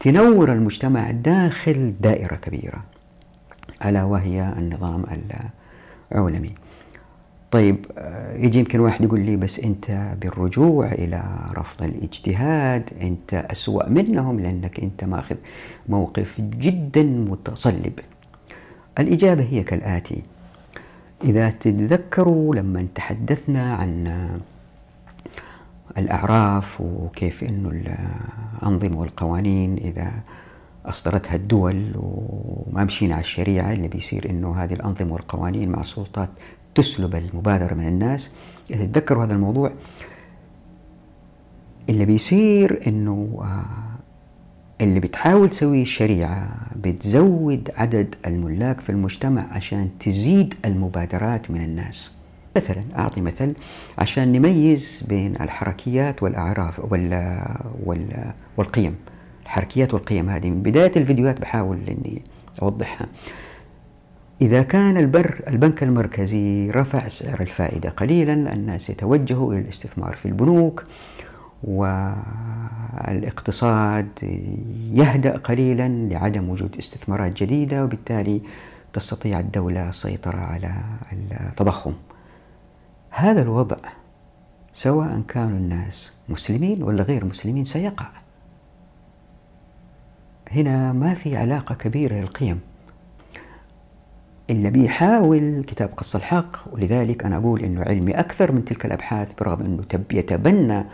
[0.00, 2.84] تنور المجتمع داخل دائرة كبيرة
[3.84, 5.04] ألا وهي النظام
[6.12, 6.54] العولمي
[7.50, 11.22] طيب آه، يجي يمكن واحد يقول لي بس أنت بالرجوع إلى
[11.56, 15.36] رفض الاجتهاد أنت أسوأ منهم لأنك أنت ماخذ
[15.88, 18.00] موقف جدا متصلب.
[18.98, 20.22] الإجابة هي كالآتي
[21.24, 24.20] إذا تتذكروا لما تحدثنا عن
[25.98, 27.68] الأعراف وكيف أنه
[28.62, 30.12] الأنظمة والقوانين إذا
[30.86, 36.28] أصدرتها الدول وما مشينا على الشريعة اللي بيصير أنه هذه الأنظمة والقوانين مع السلطات
[36.74, 38.30] تسلب المبادرة من الناس.
[38.70, 39.72] إذا تتذكروا هذا الموضوع
[41.88, 43.90] اللي بيصير أنه آه،
[44.84, 52.12] اللي بتحاول تسويه الشريعة بتزود عدد الملاك في المجتمع عشان تزيد المبادرات من الناس.
[52.56, 53.54] مثلا أعطي مثل
[53.98, 57.40] عشان نميز بين الحركيات والأعراف وال
[57.84, 58.96] وال والقيم.
[59.44, 62.22] الحركيات والقيم هذه من بداية الفيديوهات بحاول إني
[62.62, 63.06] أوضحها.
[64.40, 70.84] إذا كان البر البنك المركزي رفع سعر الفائدة قليلا الناس يتوجهوا إلى الاستثمار في البنوك
[71.64, 72.48] والاقتصاد
[74.92, 78.42] يهدأ قليلا لعدم وجود استثمارات جديدة وبالتالي
[78.92, 80.74] تستطيع الدولة السيطرة على
[81.12, 81.92] التضخم.
[83.10, 83.76] هذا الوضع
[84.72, 88.06] سواء كانوا الناس مسلمين ولا غير مسلمين سيقع.
[90.50, 92.60] هنا ما في علاقة كبيرة للقيم.
[94.50, 99.60] اللي بيحاول كتاب قص الحق ولذلك أنا أقول أنه علمي أكثر من تلك الأبحاث برغم
[99.62, 100.84] أنه يتبنى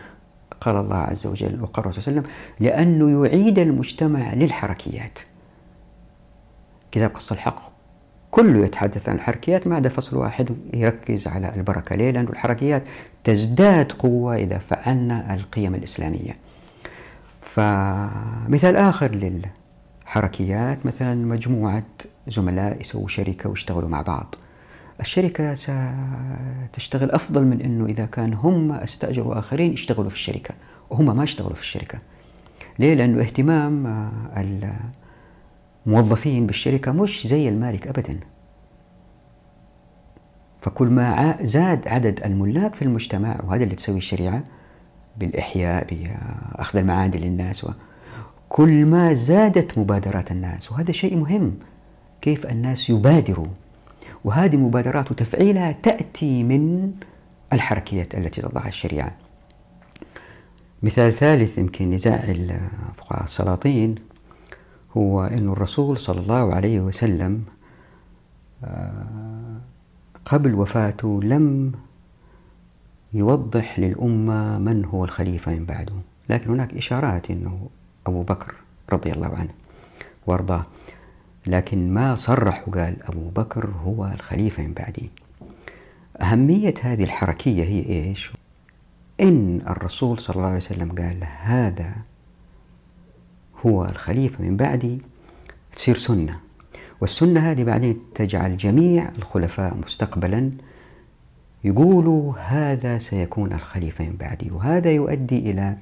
[0.61, 5.19] قال الله عز وجل وقال الرسول صلى الله عليه وسلم لأنه يعيد المجتمع للحركيات
[6.93, 7.77] كتاب قص الحق
[8.31, 12.83] كله يتحدث عن الحركيات ما عدا فصل واحد يركز على البركة ليه؟ لأن الحركيات
[13.25, 16.37] تزداد قوة إذا فعلنا القيم الإسلامية
[17.41, 19.11] فمثال آخر
[20.07, 21.85] للحركيات مثلا مجموعة
[22.29, 24.35] زملاء يسووا شركة ويشتغلوا مع بعض.
[25.01, 30.55] الشركة ستشتغل أفضل من أنه إذا كان هم استأجروا آخرين يشتغلوا في الشركة
[30.91, 31.99] وهم ما اشتغلوا في الشركة.
[32.79, 34.11] ليه؟ لأنه اهتمام
[35.87, 38.21] موظفين بالشركة مش زي المالك أبدا.
[40.61, 44.45] فكل ما زاد عدد الملاك في المجتمع وهذا اللي تسوي الشريعة
[45.17, 47.67] بالإحياء بأخذ المعادن للناس
[48.49, 51.55] كل ما زادت مبادرات الناس وهذا شيء مهم
[52.21, 53.47] كيف الناس يبادروا.
[54.25, 56.93] وهذه مبادرات وتفعيلها تأتي من
[57.53, 59.13] الحركيات التي تضعها الشريعة.
[60.83, 62.61] مثال ثالث يمكن يزعل
[62.97, 63.95] فقهاء السلاطين
[64.97, 67.45] هو أن الرسول صلى الله عليه وسلم
[68.65, 69.61] آه،
[70.25, 71.73] قبل وفاته لم
[73.13, 75.95] يوضح للأمة من هو الخليفة من بعده.
[76.29, 77.69] لكن هناك إشارات أنه
[78.07, 78.55] أبو بكر
[78.93, 79.51] رضي الله عنه
[80.27, 80.67] وأرضاه.
[81.47, 85.11] لكن ما صرح وقال أبو بكر هو الخليفة من بعدي.
[86.21, 88.33] أهمية هذه الحركية هي إيش؟
[89.21, 91.93] إن الرسول صلى الله عليه وسلم قال هذا
[93.67, 95.01] هو الخليفة من بعدي
[95.73, 96.41] تصير سنة.
[97.01, 100.51] والسنة هذه بعدين تجعل جميع الخلفاء مستقبلا
[101.65, 105.77] يقولوا هذا سيكون الخليفة من بعدي وهذا يؤدي إلى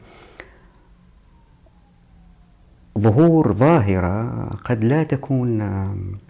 [2.98, 5.62] ظهور ظاهرة قد لا تكون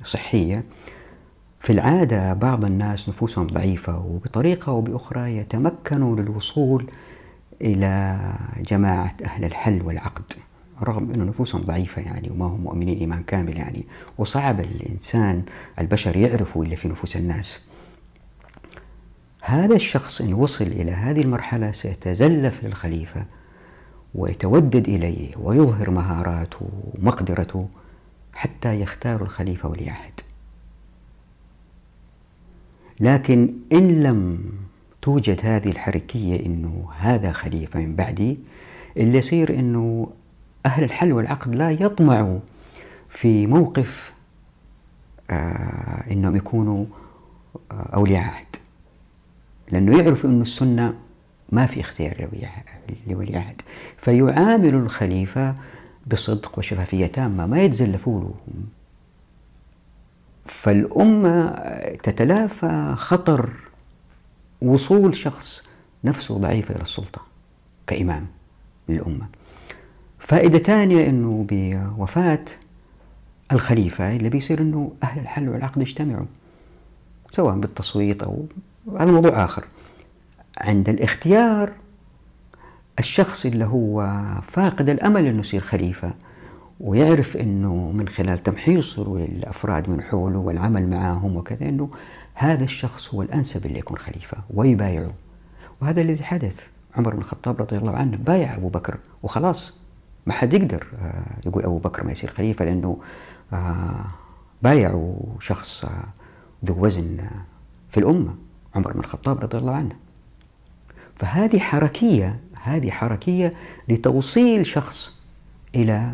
[0.04, 0.64] صحية.
[1.60, 6.90] في العادة بعض الناس نفوسهم ضعيفة وبطريقة أو بأخرى يتمكنوا للوصول
[7.62, 8.18] إلى
[8.60, 10.32] جماعة أهل الحل والعقد
[10.82, 13.84] رغم أن نفوسهم ضعيفة يعني وما هم مؤمنين إيمان كامل يعني
[14.18, 15.42] وصعب الإنسان
[15.78, 17.60] البشر يعرفوا إلا في نفوس الناس.
[19.42, 23.24] هذا الشخص إن وصل إلى هذه المرحلة سيتزلف للخليفة
[24.14, 27.68] ويتودد إليه ويظهر مهاراته ومقدرته
[28.34, 30.20] حتى يختار الخليفة ولي عهد
[33.00, 34.38] لكن إن لم
[35.02, 38.38] توجد هذه الحركية أنه هذا خليفة من بعدي
[38.96, 40.10] اللي يصير أنه
[40.66, 42.38] أهل الحل والعقد لا يطمعوا
[43.08, 44.12] في موقف
[45.30, 46.84] آه أنهم يكونوا
[47.70, 48.46] آه أولياء عهد.
[49.72, 50.94] لأنه يعرفوا أن السنة
[51.52, 52.28] ما في اختيار
[53.06, 53.62] لولي عهد.
[53.96, 55.54] فيعامل الخليفة
[56.06, 58.34] بصدق وشفافية تامة ما يتزلفوا له.
[60.46, 61.50] فالأمة
[62.02, 63.50] تتلافى خطر
[64.62, 65.62] وصول شخص
[66.04, 67.22] نفسه ضعيفة إلى السلطة
[67.86, 68.26] كإمام
[68.88, 69.26] للأمة.
[70.18, 72.44] فائدة ثانية أنه بوفاة
[73.52, 76.26] الخليفة اللي بيصير أنه أهل الحل والعقد يجتمعوا
[77.30, 78.46] سواء بالتصويت أو
[78.98, 79.64] هذا موضوع آخر.
[80.58, 81.72] عند الاختيار
[82.98, 84.08] الشخص اللي هو
[84.48, 86.14] فاقد الأمل أنه يصير خليفة
[86.80, 91.90] ويعرف أنه من خلال تمحيصه للأفراد من حوله والعمل معهم وكذا أنه
[92.34, 95.12] هذا الشخص هو الأنسب اللي يكون خليفة ويبايعه.
[95.80, 96.60] وهذا الذي حدث.
[96.96, 99.74] عمر بن الخطاب رضي الله عنه بايع أبو بكر وخلاص.
[100.26, 102.98] ما حد يقدر آه، يقول أبو بكر ما يصير خليفة لأنه
[103.52, 104.04] آه،
[104.62, 106.04] بايعوا شخص آه،
[106.64, 107.18] ذو وزن
[107.90, 108.34] في الأمة.
[108.74, 110.03] عمر بن الخطاب رضي الله عنه.
[111.16, 113.52] فهذه حركية هذه حركية
[113.88, 115.12] لتوصيل شخص
[115.74, 116.10] إلى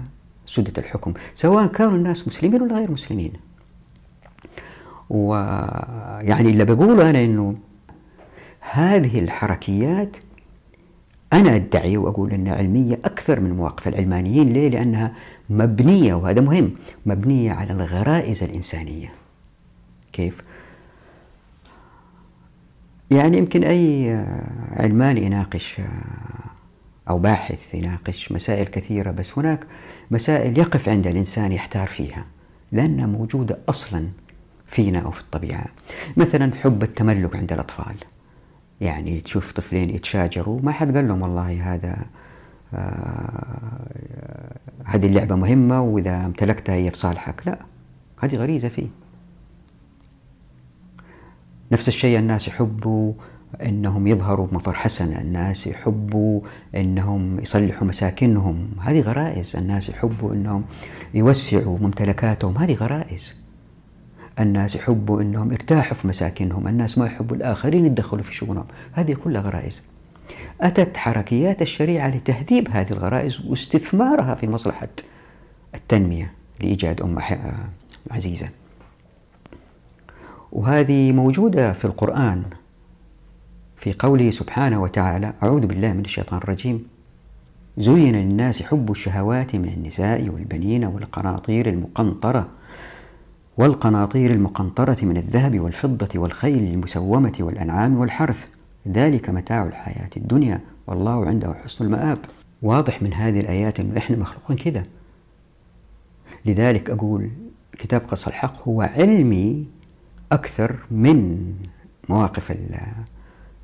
[0.46, 3.32] سدة الحكم سواء كانوا الناس مسلمين ولا غير مسلمين
[5.10, 7.54] ويعني اللي بقوله أنا أنه
[8.60, 10.16] هذه الحركيات
[11.32, 15.12] أنا أدعي وأقول أنها علمية أكثر من مواقف العلمانيين ليه؟ لأنها
[15.50, 16.70] مبنية وهذا مهم
[17.06, 19.12] مبنية على الغرائز الإنسانية
[20.12, 20.42] كيف؟
[23.10, 24.10] يعني يمكن أي
[24.72, 25.80] علماني يناقش
[27.08, 29.66] أو باحث يناقش مسائل كثيرة بس هناك
[30.10, 32.24] مسائل يقف عند الإنسان يحتار فيها
[32.72, 34.08] لأنها موجودة أصلا
[34.66, 35.66] فينا أو في الطبيعة.
[36.16, 37.94] مثلا حب التملك عند الأطفال.
[38.80, 42.06] يعني تشوف طفلين يتشاجروا ما حد قال لهم والله هذا
[42.74, 47.42] آه هذه اللعبة مهمة وإذا امتلكتها هي في صالحك.
[47.46, 47.58] لا
[48.22, 48.88] هذه غريزة فيه.
[51.72, 53.12] نفس الشيء الناس يحبوا
[53.62, 56.40] إنهم يظهروا بمظهر حسن، الناس يحبوا
[56.74, 60.64] إنهم يصلحوا مساكنهم، هذه غرائز، الناس يحبوا إنهم
[61.14, 63.34] يوسعوا ممتلكاتهم، هذه غرائز.
[64.40, 69.42] الناس يحبوا إنهم يرتاحوا في مساكنهم، الناس ما يحبوا الآخرين يتدخلوا في شؤونهم، هذه كلها
[69.42, 69.82] غرائز.
[70.60, 74.88] أتت حركيات الشريعة لتهذيب هذه الغرائز واستثمارها في مصلحة
[75.74, 77.24] التنمية لإيجاد امه
[78.10, 78.48] عزيزة.
[80.52, 82.42] وهذه موجودة في القرآن.
[83.76, 86.86] في قوله سبحانه وتعالى أعوذ بالله من الشيطان الرجيم.
[87.78, 92.48] زين للناس حب الشهوات من النساء والبنين والقناطير المقنطرة
[93.56, 98.46] والقناطير المقنطرة من الذهب والفضة والخيل المسومة والأنعام والحرث.
[98.88, 102.18] ذلك متاع الحياة الدنيا والله عنده حسن المآب.
[102.62, 104.84] واضح من هذه الآيات أنه إحنا مخلوقين كذا.
[106.46, 107.30] لذلك أقول
[107.78, 109.66] كتاب قص الحق هو علمي
[110.32, 111.52] أكثر من
[112.08, 112.56] مواقف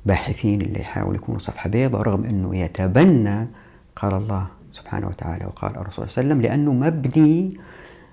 [0.05, 3.47] الباحثين اللي يحاولوا يكونوا صفحة بيضاء رغم أنه يتبنى
[3.95, 7.57] قال الله سبحانه وتعالى وقال الرسول صلى الله عليه وسلم لأنه مبني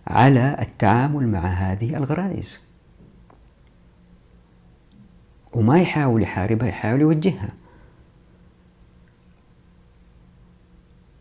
[0.07, 2.59] على التعامل مع هذه الغرائز.
[5.53, 7.49] وما يحاول يحاربها يحاول يوجهها.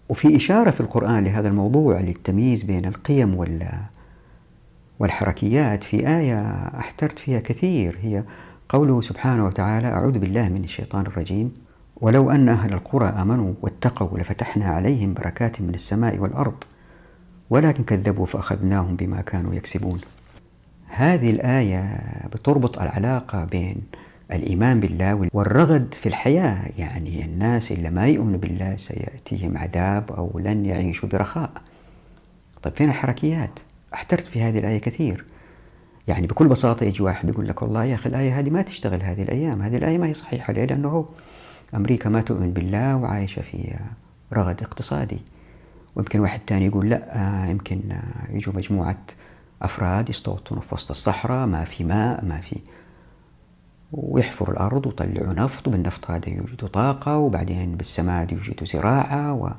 [0.09, 3.69] وفي إشارة في القرآن لهذا الموضوع للتمييز بين القيم وال
[4.99, 6.41] والحركيات في آية
[6.79, 7.97] أحترت فيها كثير.
[8.01, 8.23] هي
[8.69, 11.51] قوله سبحانه وتعالى أعوذ بالله من الشيطان الرجيم.
[12.01, 16.63] ولو أن أهل القرى آمنوا واتقوا لفتحنا عليهم بركات من السماء والأرض
[17.49, 19.99] ولكن كذبوا فأخذناهم بما كانوا يكسبون.
[20.87, 21.99] هذه الآية
[22.33, 23.75] بتربط العلاقة بين
[24.31, 26.69] الإيمان بالله والرغد في الحياة.
[26.77, 31.51] يعني الناس اللي ما يؤمنوا بالله سيأتيهم عذاب أو لن يعيشوا برخاء.
[32.63, 33.59] طيب فين الحركيات؟
[33.93, 35.25] أحترت في هذه الآية كثير.
[36.07, 39.23] يعني بكل بساطة يجي واحد يقول لك والله يا أخي الآية هذه ما تشتغل هذه
[39.23, 41.05] الأيام هذه الآية ما هي صحيحة ليه؟ لأنه
[41.75, 43.75] أمريكا ما تؤمن بالله وعايشة في
[44.33, 45.19] رغد اقتصادي.
[45.95, 47.81] ويمكن واحد ثاني يقول لا يمكن
[48.29, 48.97] يجوا مجموعة
[49.61, 52.55] أفراد يستوطنوا في وسط الصحراء ما في ماء ما في.
[53.91, 59.55] ويحفروا الأرض ويطلعوا نفط وبالنفط هذا يوجدوا طاقة وبعدين بالسماد يوجدوا زراعة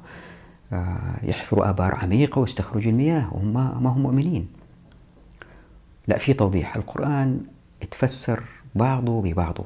[0.73, 4.49] ويحفروا آبار عميقة ويستخرجوا المياه وهم ما هم مؤمنين.
[6.09, 6.77] لا في توضيح.
[6.77, 7.41] القرآن
[7.83, 8.43] يتفسر
[8.75, 9.65] بعضه ببعضه.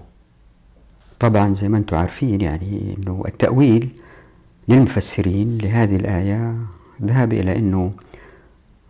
[1.21, 4.01] طبعا زي ما أنتم عارفين يعني إنه التأويل
[4.69, 6.57] للمفسرين لهذه الآية
[7.03, 7.93] ذهب إلى أنه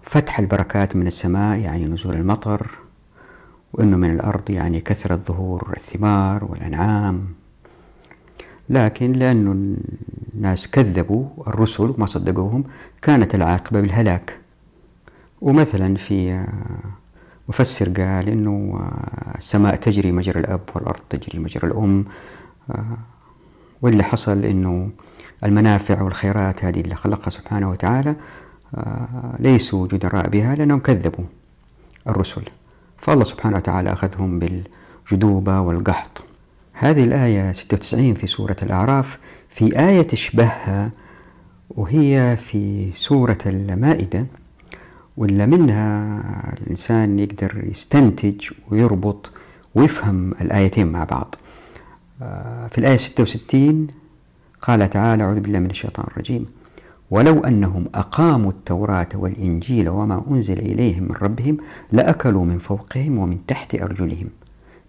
[0.02, 2.70] فتح البركات من السماء يعني نزول المطر
[3.72, 7.26] وأنه من الأرض يعني كثرة ظهور الثمار والأنعام.
[8.70, 9.74] لكن لأنه
[10.34, 12.64] الناس كذبوا الرسل وما صدقوهم
[13.02, 14.38] كانت العاقبة بالهلاك.
[15.40, 16.46] ومثلا في
[17.48, 18.80] مفسر قال إنه
[19.38, 22.04] السماء تجري مجرى الأب والأرض تجري مجرى الأم
[23.82, 24.90] واللي حصل إنه
[25.44, 28.14] المنافع والخيرات هذه اللي خلقها سبحانه وتعالى
[29.38, 31.24] ليسوا جدراء بها لأنهم كذبوا
[32.08, 32.42] الرسل.
[32.98, 36.22] فالله سبحانه وتعالى أخذهم بالجدوبة والقحط.
[36.80, 39.18] هذه الآية 96 في سورة الأعراف
[39.48, 40.90] في آية تشبهها
[41.70, 44.26] وهي في سورة المائدة
[45.16, 46.22] ولا منها
[46.62, 49.30] الإنسان يقدر يستنتج ويربط
[49.74, 51.34] ويفهم الآيتين مع بعض.
[52.22, 53.86] آه، في الآية 66
[54.60, 56.46] قال تعالى أعوذ بالله من الشيطان الرجيم.
[57.10, 61.56] ولو أنهم أقاموا التوراة والإنجيل وما أنزل إليهم من ربهم
[61.92, 64.28] لأكلوا من فوقهم ومن تحت أرجلهم.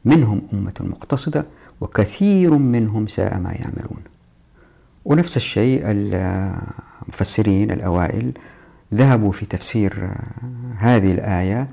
[0.06, 1.46] منهم أمة مقتصدة
[1.82, 4.02] وكثير منهم ساء ما يعملون.
[5.06, 8.32] ونفس الشيء المفسرين الأوائل
[8.94, 10.24] ذهبوا في تفسير آه،
[10.78, 11.68] هذه الآية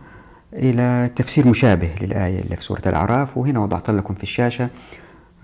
[0.52, 3.38] إلى تفسير مشابه للآية اللي في سورة الأعراف.
[3.38, 4.68] وهنا وضعت لكم في الشاشة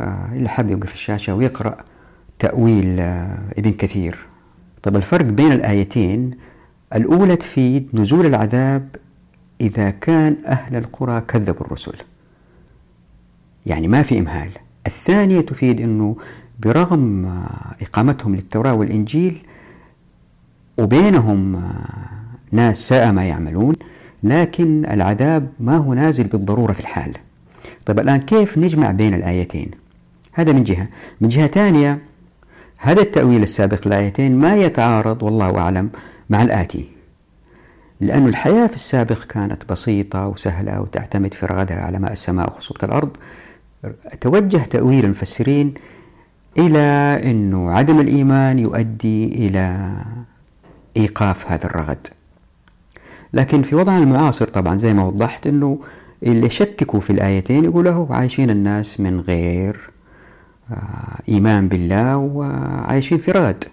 [0.01, 1.77] آه، اللي حاب يوقف في الشاشة ويقرأ
[2.39, 4.27] تأويل آه، ابن كثير.
[4.83, 6.31] طب الفرق بين الآيتين
[6.95, 8.97] الأولى تفيد نزول العذاب
[9.61, 11.95] إذا كان أهل القرى كذبوا الرسل.
[13.67, 14.51] يعني ما في إمهال.
[14.87, 16.17] الثانية تفيد أنه
[16.61, 17.27] برغم
[17.83, 19.47] إقامتهم للتوراة والإنجيل
[20.79, 21.63] وبينهم
[22.53, 23.75] ناس ساء ما يعملون
[24.23, 27.13] لكن العذاب ما هو نازل بالضرورة في الحال.
[27.87, 29.71] طيب الآن كيف نجمع بين الآيتين؟
[30.33, 30.89] هذا من جهة.
[31.21, 31.99] من جهة ثانية
[32.79, 35.91] هذا التأويل السابق للآيتين ما يتعارض والله أعلم
[36.31, 36.85] مع الآتي.
[38.01, 43.17] لأن الحياة في السابق كانت بسيطة وسهلة وتعتمد في رغدها على ماء السماء وخصوبة الأرض
[44.21, 45.75] توجه تأويل المفسرين
[46.59, 46.79] إلى
[47.25, 49.97] أنه عدم الإيمان يؤدي إلى
[50.97, 52.07] إيقاف هذا الرغد.
[53.33, 55.79] لكن في وضعنا المعاصر طبعا زي ما وضحت أنه
[56.23, 59.81] اللي شككوا في الآيتين يقولوا عايشين الناس من غير
[60.71, 60.77] آه،
[61.29, 63.65] إيمان بالله وعايشين في رغد.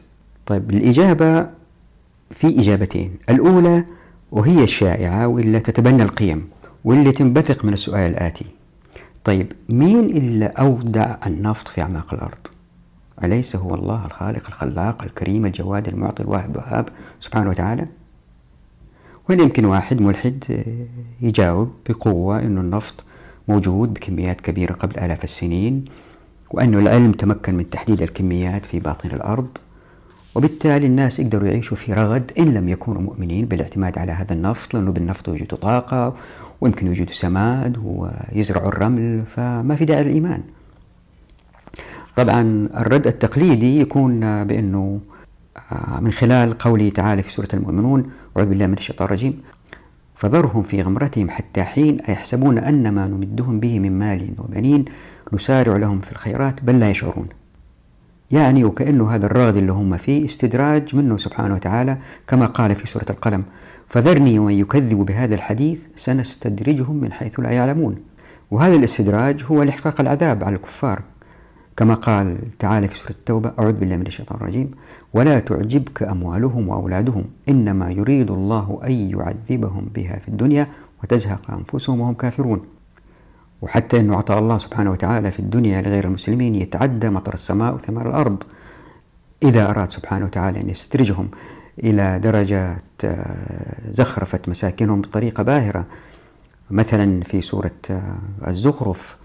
[0.45, 1.47] طيب الإجابة
[2.32, 3.84] في إجابتين الأولى
[4.32, 6.47] وهي الشائعة واللي تتبنى القيم
[6.84, 8.59] واللي تنبثق من السؤال الآتي.
[9.24, 12.47] طيب مين اللي أودع النفط في أعماق الأرض؟
[13.24, 16.89] أليس هو الله الخالق الخلاق الكريم الجواد المعطي الواحد الوهاب
[17.20, 17.86] سبحانه وتعالى؟
[19.30, 20.65] وين يمكن واحد ملحد
[21.22, 23.03] يجاوب بقوة أنه النفط
[23.47, 25.86] موجود بكميات كبيرة قبل آلاف السنين
[26.51, 29.47] وأنه العلم تمكن من تحديد الكميات في باطن الأرض
[30.36, 34.91] وبالتالي الناس يقدروا يعيشوا في رغد إن لم يكونوا مؤمنين بالاعتماد على هذا النفط لأنه
[34.91, 36.15] بالنفط يوجد طاقة
[36.62, 40.41] ويمكن يوجد سماد ويزرعوا الرمل فما في داعي للإيمان.
[42.16, 44.99] طبعا الرد التقليدي يكون بأنه
[45.72, 49.41] آه، من خلال قوله تعالى في سورة المؤمنون أعوذ بالله من الشيطان الرجيم
[50.16, 54.86] فذرهم في غمرتهم حتى حين أيحسبون أن ما نمدهم به من مال وبنين
[55.34, 57.26] نسارع لهم في الخيرات بل لا يشعرون.
[58.32, 61.97] يعني وكأنه هذا الرغد اللي هم فيه استدراج منه سبحانه وتعالى
[62.28, 63.43] كما قال في سورة القلم
[63.89, 67.95] فذرني ومن يكذب بهذا الحديث سنستدرجهم من حيث لا يعلمون.
[68.51, 71.01] وهذا الاستدراج هو لإحقاق العذاب على الكفار.
[71.77, 74.69] كما قال تعالى في سورة التوبة أعوذ بالله من الشيطان الرجيم
[75.13, 80.65] ولا تعجبك أموالهم وأولادهم إنما يريد الله أن يعذبهم بها في الدنيا
[81.03, 82.61] وتزهق أنفسهم وهم كافرون.
[83.61, 88.43] وحتى أنه عطى الله سبحانه وتعالى في الدنيا لغير المسلمين يتعدى مطر السماء وثمار الأرض.
[89.43, 91.27] إذا أراد سبحانه وتعالى أن يستدرجهم
[91.84, 95.86] إلى درجة آه، زخرفة مساكنهم بطريقة باهرة.
[96.71, 98.15] مثلا في سورة آه،
[98.47, 99.17] الزخرف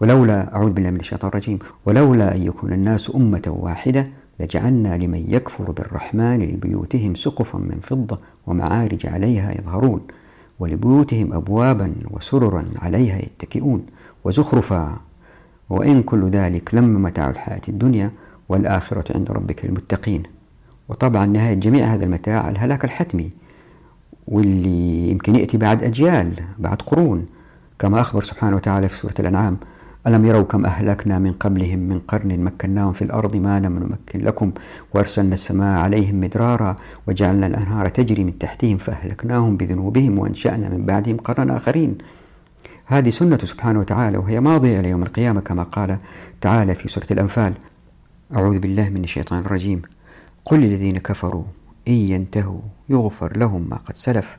[0.00, 4.06] ولولا أعوذ بالله من الشيطان الرجيم ولولا أن يكون الناس أمة واحدة
[4.40, 10.00] لجعلنا لمن يكفر بالرحمن لبيوتهم سقفا من فضة ومعارج عليها يظهرون
[10.58, 13.84] ولبيوتهم أبوابا وسررا عليها يتكئون.
[14.24, 14.96] وزخرفا
[15.70, 18.10] وإن كل ذلك لما متاع الحياة الدنيا
[18.48, 20.22] والآخرة عند ربك المتقين
[20.92, 23.30] وطبعا نهاية جميع هذا المتاع الهلاك الحتمي
[24.28, 27.24] واللي يمكن يأتي بعد أجيال بعد قرون.
[27.78, 29.56] كما أخبر سبحانه وتعالى في سورة الأنعام
[30.06, 34.52] ألم يروا كم أهلكنا من قبلهم من قرن مكناهم في الأرض ما لم نمكن لكم
[34.94, 36.76] وأرسلنا السماء عليهم مدرارا
[37.06, 41.98] وجعلنا الأنهار تجري من تحتهم فأهلكناهم بذنوبهم وأنشأنا من بعدهم قرنا آخرين.
[42.86, 45.98] هذه سنة سبحانه وتعالى وهي ماضية إلى يوم القيامة كما قال
[46.40, 47.54] تعالى في سورة الأنفال
[48.36, 49.82] أعوذ بالله من الشيطان الرجيم.
[50.44, 51.44] قل للذين كفروا
[51.88, 54.38] إن ينتهوا يغفر لهم ما قد سلف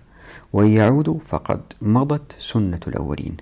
[0.54, 3.38] وإن يعودوا فقد مضت سنة الأولين.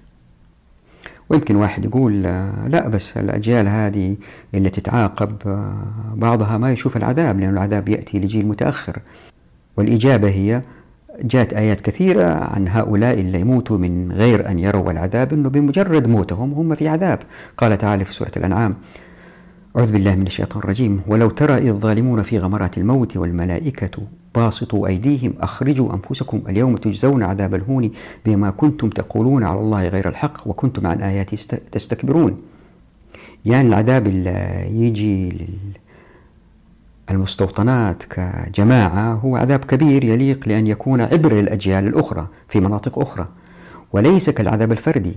[1.30, 2.24] ويمكن واحد يقول
[2.68, 4.18] لا بس الأجيال هذه
[4.53, 5.38] اللي تتعاقب
[6.16, 8.99] بعضها ما يشوف العذاب لأن العذاب يأتي لجيل متأخر.
[9.78, 10.62] والإجابة هي
[11.22, 16.53] جاءت آيات كثيرة عن هؤلاء اللي يموتوا من غير أن يروا العذاب أنه بمجرد موتهم
[16.53, 17.20] هم في عذاب.
[17.57, 18.76] قال تعالى في سورة الأنعام
[19.78, 21.01] أعوذ بالله من الشيطان الرجيم.
[21.07, 24.03] ولو ترى إذ الظالمون في غمرات الموت والملائكة
[24.36, 27.91] باسطوا أيديهم أخرجوا أنفسكم اليوم تجزون عذاب الهون
[28.26, 31.36] بما كنتم تقولون على الله غير الحق وكنتم عن آياتي
[31.72, 32.41] تستكبرون.
[33.45, 35.47] يعني العذاب اللي يجي
[37.11, 43.28] المستوطنات كجماعة هو عذاب كبير يليق لأن يكون عبر للأجيال الأخرى في مناطق أخرى.
[43.93, 45.15] وليس كالعذاب الفردي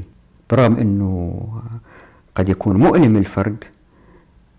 [0.50, 1.40] برغم أنه
[2.34, 3.64] قد يكون مؤلم للفرد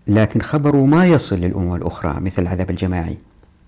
[0.08, 3.18] لكن خبره ما يصل للأمم الأخرى مثل العذاب الجماعي.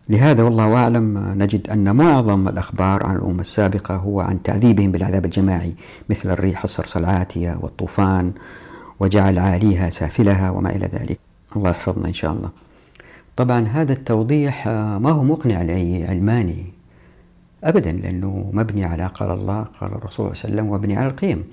[0.08, 5.74] لهذا والله أعلم نجد أن معظم الأخبار عن الأمم السابقة هو عن تعذيبهم بالعذاب الجماعي
[6.10, 8.32] مثل الريح الصرصر العاتية والطوفان
[9.00, 11.18] وجعل عاليها سافلها وما إلى ذلك.
[11.56, 12.50] الله يحفظنا إن شاء الله.
[13.36, 16.66] طبعا هذا التوضيح ما هو مقنع لأي علماني
[17.64, 21.44] أبدا لأنه مبني على قال الله قال الرسول صلى الله عليه وسلم ومبني على القيم.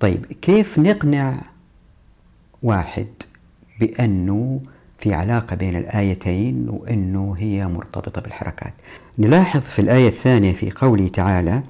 [0.00, 1.40] طيب كيف نقنع
[2.62, 3.06] واحد
[3.80, 4.60] بأنه
[4.98, 8.72] في علاقة بين الآيتين وأنه هي مرتبطة بالحركات.
[9.18, 11.62] نلاحظ في الآية الثانية في قوله تعالى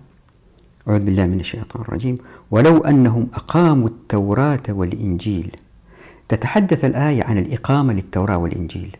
[0.88, 2.18] أعوذ بالله من الشيطان الرجيم
[2.50, 5.56] ولو أنهم أقاموا التوراة والإنجيل.
[6.28, 8.96] تتحدث الآية عن الإقامة للتوراة والإنجيل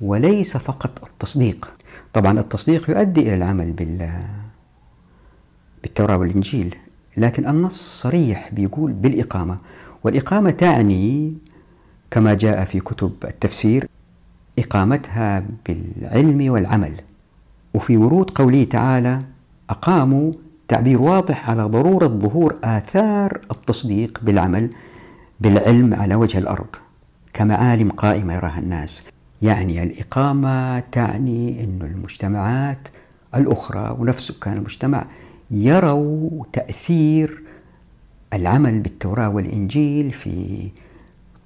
[0.00, 1.70] وليس فقط التصديق.
[2.12, 4.10] طبعا التصديق يؤدي إلى العمل بال
[5.82, 6.76] بالتوراة والإنجيل
[7.16, 9.58] لكن النص صريح بيقول بالإقامة.
[10.04, 11.34] والإقامة تعني
[12.14, 13.88] كما جاء في كتب التفسير
[14.58, 16.92] إقامتها بالعلم والعمل.
[17.74, 19.18] وفي ورود قوله تعالى
[19.70, 20.32] أقاموا
[20.68, 24.70] تعبير واضح على ضرورة ظهور آثار التصديق بالعمل
[25.40, 26.76] بالعلم على وجه الأرض
[27.32, 29.02] كمعالم قائمة يراها الناس.
[29.42, 32.88] يعني الإقامة تعني أن المجتمعات
[33.34, 35.06] الأخرى ونفس سكان المجتمع
[35.50, 37.42] يروا تأثير
[38.32, 40.68] العمل بالتوراة والإنجيل في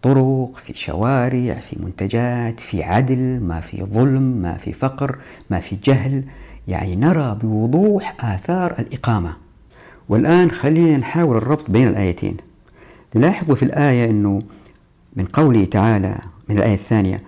[0.02, 5.18] طرق في شوارع في منتجات في عدل ما في ظلم ما في فقر
[5.50, 6.22] ما في جهل.
[6.68, 9.32] يعني نرى بوضوح آثار الإقامة.
[10.08, 12.36] والآن خلينا نحاول الربط بين الآيتين.
[13.14, 14.42] نلاحظ في الآية أنه
[15.16, 16.18] من قوله تعالى
[16.48, 17.22] من الآية الثانية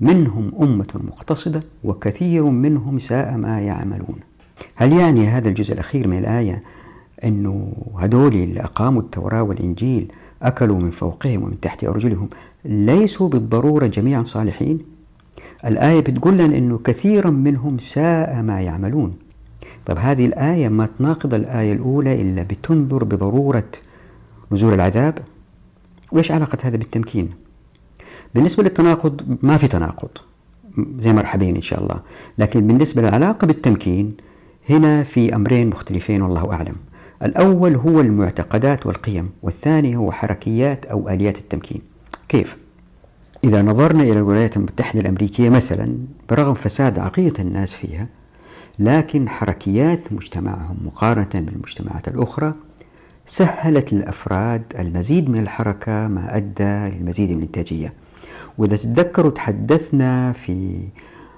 [0.00, 4.18] منهم أمة مقتصدة وكثير منهم ساء ما يعملون.
[4.76, 6.60] هل يعني هذا الجزء الأخير من الآية
[7.24, 10.12] أنه هدول اللي أقاموا التوراة والإنجيل
[10.42, 12.28] أكلوا من فوقهم ومن تحت أرجلهم
[12.64, 14.78] ليسوا بالضرورة جميعا صالحين؟
[15.64, 19.14] الآية بتقول لنا أنه كثيرا منهم ساء ما يعملون.
[19.86, 23.68] طب هذه الآية ما تناقض الآية الأولى إلا بتنذر بضرورة
[24.52, 25.18] نزول العذاب؟
[26.12, 27.30] وإيش علاقة هذا بالتمكين؟
[28.34, 30.08] بالنسبة للتناقض ما في تناقض
[30.98, 31.96] زي مرحبين إن شاء الله.
[32.38, 34.16] لكن بالنسبة للعلاقة بالتمكين
[34.70, 36.74] هنا في أمرين مختلفين والله أعلم.
[37.22, 41.80] الأول هو المعتقدات والقيم والثاني هو حركيات أو آليات التمكين
[42.28, 42.56] كيف؟
[43.44, 45.98] إذا نظرنا إلى الولايات المتحدة الأمريكية مثلا
[46.30, 48.08] برغم فساد عقيدة الناس فيها
[48.78, 52.52] لكن حركيات مجتمعهم مقارنة بالمجتمعات الأخرى
[53.26, 57.92] سهلت للأفراد المزيد من الحركة ما أدى للمزيد من الإنتاجية
[58.58, 60.78] وإذا تتذكروا تحدثنا في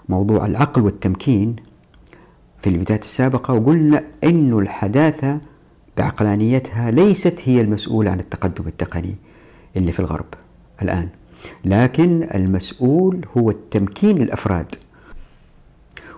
[0.08, 1.56] موضوع العقل والتمكين
[2.62, 5.40] في الفيديوهات السابقة وقلنا أن الحداثة
[6.00, 9.14] بعقلانيتها ليست هي المسؤولة عن التقدم التقني
[9.76, 10.26] اللي في الغرب
[10.82, 11.08] الآن
[11.64, 14.74] لكن المسؤول هو التمكين للأفراد.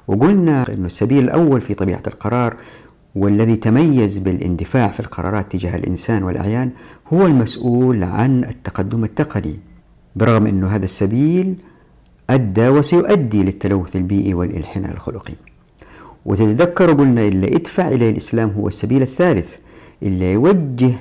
[0.08, 2.56] وقلنا أن السبيل الأول في طبيعة القرار
[3.14, 6.70] والذي تميز بالاندفاع في القرارات تجاه الإنسان والأعيان
[7.12, 9.60] هو المسؤول عن التقدم التقني
[10.16, 11.54] برغم أن هذا السبيل
[12.30, 15.34] أدى وسيؤدي للتلوث البيئي والانحناء الخلقي.
[16.24, 19.61] وتتذكروا قلنا اللي ادفع إليه الإسلام هو السبيل الثالث
[20.02, 20.94] اللي يوجه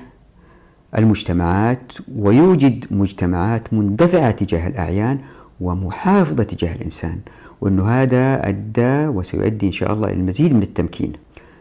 [0.98, 5.20] المجتمعات ويوجد مجتمعات مندفعة تجاه الأعيان
[5.62, 7.20] ومحافظة تجاه الإنسان
[7.62, 11.14] وأنه هذا أدى وسيؤدي إن شاء الله إلى المزيد من التمكين.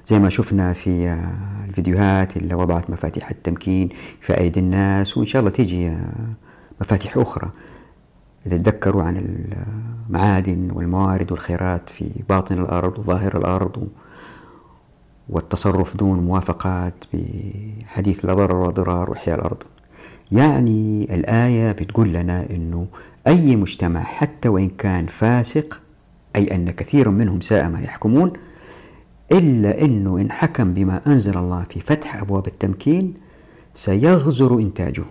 [0.06, 1.18] زي ما شفنا في
[1.68, 3.88] الفيديوهات اللي وضعت مفاتيح التمكين
[4.20, 5.96] في أيدي الناس وإن شاء الله تيجي
[6.80, 7.50] مفاتيح أخرى.
[8.46, 9.44] يتذكروا عن
[10.08, 13.88] المعادن والموارد والخيرات في باطن الأرض وظاهر الأرض
[15.30, 19.62] والتصرف دون موافقات بحديث لا ضرر ولا ضرار وإحياء الأرض.
[20.32, 22.86] يعني الآية بتقول لنا أنه
[23.26, 25.80] أي مجتمع حتى وإن كان فاسق
[26.36, 28.32] أي أن كثيرا منهم ساء ما يحكمون
[29.32, 33.14] إلا أنه إن حكم بما أنزل الله في فتح أبواب التمكين
[33.74, 35.04] سيغزر إنتاجه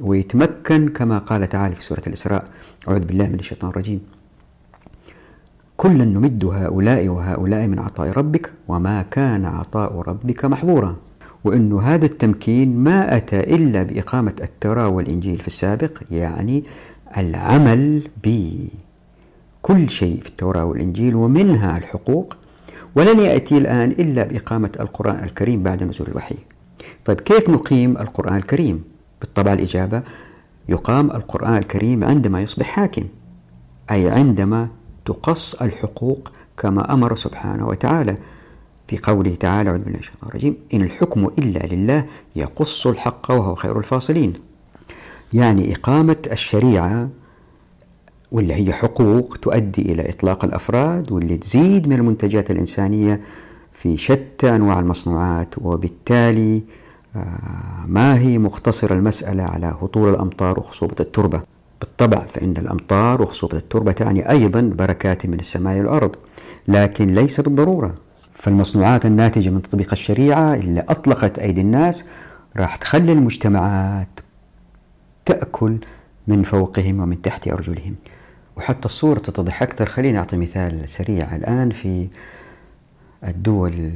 [0.00, 2.44] ويتمكن كما قال تعالى في سورة الإسراء.
[2.88, 4.00] أعوذ بالله من الشيطان الرجيم.
[5.82, 10.96] كلا نمد هؤلاء وهؤلاء من عطاء ربك وما كان عطاء ربك محظورا
[11.44, 16.64] وأن هذا التمكين ما أتى إلا بإقامة التوراة والإنجيل في السابق يعني
[17.16, 22.36] العمل بكل شيء في التوراة والإنجيل ومنها الحقوق
[22.94, 26.36] ولن يأتي الآن إلا بإقامة القرآن الكريم بعد نزول الوحي
[27.04, 28.84] طيب كيف نقيم القرآن الكريم؟
[29.20, 30.02] بالطبع الإجابة
[30.68, 33.04] يقام القرآن الكريم عندما يصبح حاكم
[33.90, 34.68] أي عندما
[35.04, 38.16] تقص الحقوق كما أمر سبحانه وتعالى.
[38.88, 43.78] في قوله تعالى أعوذ بالله الشيطان الرجيم إن الحكم إلا لله يقص الحق وهو خير
[43.78, 44.32] الفاصلين.
[45.32, 47.08] يعني إقامة الشريعة
[48.32, 53.20] واللي هي حقوق تؤدي إلى إطلاق الأفراد واللي تزيد من المنتجات الإنسانية
[53.72, 55.54] في شتى أنواع المصنوعات.
[55.58, 56.62] وبالتالي
[57.16, 61.42] آه، ما هي مقتصرة المسألة على هطول الأمطار وخصوبة التربة؟
[61.82, 66.16] بالطبع فإن الأمطار وخصوبة التربة تعني أيضا بركات من السماء والأرض
[66.68, 67.94] لكن ليس بالضرورة
[68.34, 72.04] فالمصنوعات الناتجة من تطبيق الشريعة اللي أطلقت أيدي الناس
[72.56, 74.20] راح تخلي المجتمعات
[75.24, 75.78] تأكل
[76.26, 77.94] من فوقهم ومن تحت أرجلهم.
[78.56, 79.86] وحتى الصورة تتضح أكثر.
[79.86, 82.08] خليني أعطي مثال سريع الآن في
[83.24, 83.92] الدول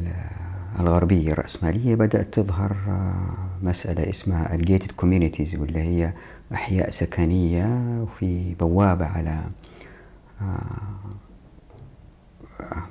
[0.80, 1.94] الغربية الرأسمالية.
[1.94, 2.76] بدأت تظهر
[3.62, 6.12] مسألة اسمها ال gated communities واللي هي
[6.54, 9.40] أحياء سكنية وفي بوابة على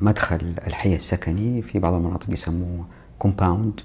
[0.02, 2.86] مدخل الحي السكني في بعض المناطق يسموه
[3.20, 3.80] كومباوند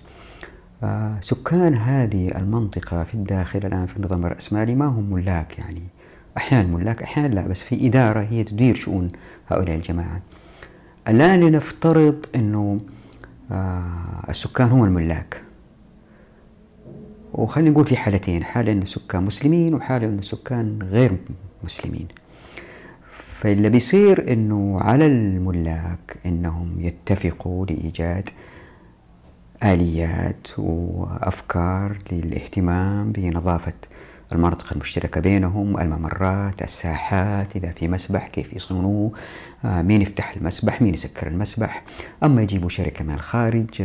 [1.21, 5.83] سكان هذه المنطقة في الداخل الآن في النظام الرأسمالي ما هم ملاك يعني؟
[6.37, 9.12] أحيانا ملاك أحيانا لا بس في إدارة هي تدير شؤون
[9.49, 10.21] هؤلاء الجماعة.
[11.09, 12.81] الآن لنفترض أنه
[13.53, 15.43] آه، السكان هم الملاك.
[17.33, 21.16] وخلينا نقول في حالتين حالة أن السكان مسلمين وحالة أن السكان غير
[21.64, 22.09] مسلمين.
[23.11, 28.31] فاللي بيصير أنه على الملاك أنهم يتفقوا لإيجاد
[29.64, 33.72] آليات وأفكار للاهتمام بنظافة
[34.33, 39.12] المناطق المشتركة بينهم الممرات الساحات إذا في مسبح كيف يصونوه
[39.64, 41.83] آه، مين يفتح المسبح مين يسكر المسبح.
[42.22, 43.83] أما يجيبوا شركة من الخارج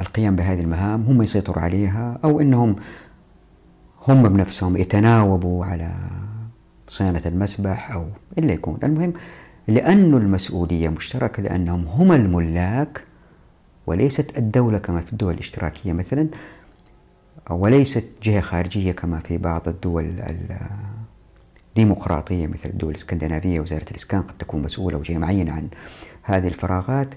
[0.00, 2.76] للقيام بهذه المهام هم يسيطروا عليها أو أنهم
[4.08, 5.92] هم بنفسهم يتناوبوا على
[6.88, 8.06] صيانة المسبح أو
[8.38, 8.78] إلا يكون.
[8.82, 9.12] المهم
[9.68, 13.04] لأن المسؤولية مشتركة لأنهم هم الملاك
[13.86, 16.28] وليست الدولة كما في الدول الاشتراكية مثلا
[17.50, 20.12] وليست جهة خارجية كما في بعض الدول
[21.68, 25.68] الديمقراطية مثل الدول الإسكندنافية وزارة الإسكان قد تكون مسؤولة وجهة معينة عن
[26.22, 27.08] هذه الفراغات.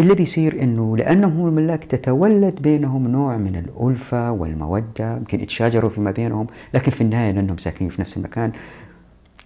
[0.00, 6.10] اللي بيصير إنه لأنهم هم الملاك تتولد بينهم نوع من الألفة والمودة يمكن يتشاجروا فيما
[6.10, 8.52] بينهم لكن في النهاية لأنهم ساكنين في نفس المكان.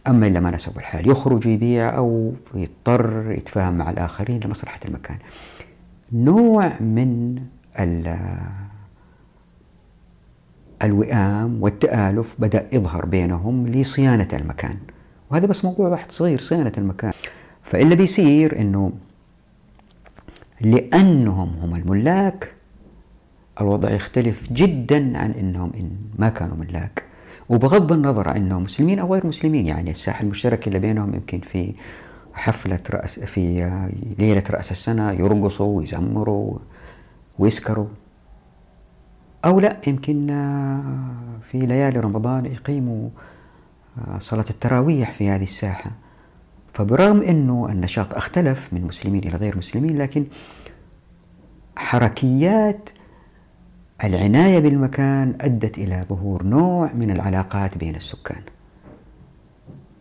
[0.06, 5.16] أما إلا ما نسبوا الحال يخرج يبيع أو يضطر يتفاهم مع الآخرين لمصلحة المكان.
[6.12, 7.38] نوع من
[10.82, 14.76] الوئام والتآلف بدأ يظهر بينهم لصيانة المكان.
[15.30, 17.12] وهذا بس موضوع واحد صغير صيانة المكان.
[17.62, 18.92] فاللي بيصير إنه
[20.60, 22.52] لأنهم هم الملاك.
[23.60, 27.02] الوضع يختلف جدا عن إنهم إن ما كانوا ملاك.
[27.48, 31.74] وبغض النظر عن إنهم مسلمين أو غير مسلمين يعني الساحه المشتركه اللي بينهم يمكن في
[32.34, 33.70] حفلة رأس في
[34.18, 36.58] ليلة رأس السنة يرقصوا ويزمروا
[37.38, 37.86] ويسكروا.
[39.44, 40.26] أو لا يمكن
[41.50, 43.08] في ليالي رمضان يقيموا
[43.98, 45.90] آه، صلاة التراويح في هذه الساحة.
[46.76, 50.26] فبرغم أنه النشاط اختلف من مسلمين إلى غير مسلمين لكن
[51.76, 52.90] حركيات
[54.04, 58.42] العناية بالمكان أدت إلى ظهور نوع من العلاقات بين السكان.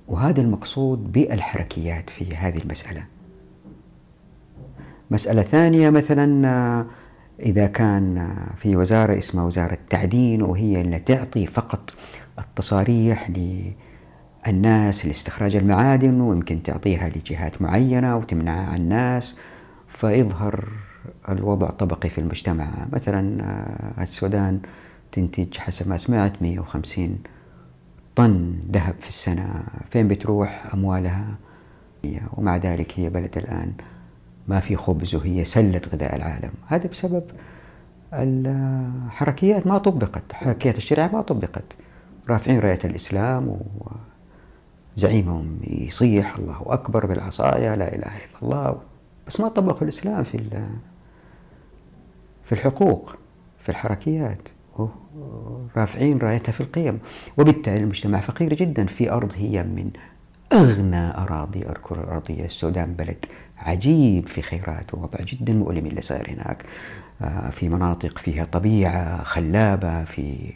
[0.08, 3.04] وهذا المقصود بالحركيات في هذه المسألة.
[5.12, 6.86] مسألة ثانية مثلا
[7.40, 11.94] إذا كان في وزارة اسمها وزارة التعدين وهي اللي تعطي فقط
[12.40, 13.30] التصاريح
[14.48, 19.36] للناس لاستخراج المعادن ويمكن تعطيها لجهات معينة وتمنعها عن الناس
[19.88, 20.70] فيظهر
[21.30, 22.68] الوضع طبقي في المجتمع.
[22.94, 24.60] مثلا آه، السودان
[25.12, 27.20] تنتج حسب ما سمعت 150
[28.16, 29.64] طن ذهب في السنة.
[29.90, 31.26] فين بتروح أموالها؟
[32.38, 33.72] ومع ذلك هي بلد الآن
[34.48, 36.52] ما في خبز وهي سلة غذاء العالم.
[36.68, 37.24] هذا بسبب
[38.14, 41.64] الحركيات ما طبقت حركيات الشريعة ما طبقت.
[42.30, 43.60] رافعين راية الإسلام
[44.98, 48.78] وزعيمهم يصيح الله أكبر بالعصاية لا إله إلا الله.
[49.28, 50.50] بس ما طبقوا الإسلام في
[52.44, 53.16] في الحقوق
[53.64, 54.50] في الحركيات.
[55.78, 57.00] رافعين رايتها في القيم.
[57.38, 58.86] وبالتالي المجتمع فقير جدا.
[58.86, 59.90] في أرض هي من
[60.54, 63.26] أغنى أراضي الكرة الأرضية السودان بلد
[63.58, 66.66] عجيب في خيرات ووضع جدا مؤلم اللي صاير هناك.
[67.22, 70.54] آه، في مناطق فيها طبيعة خلابة في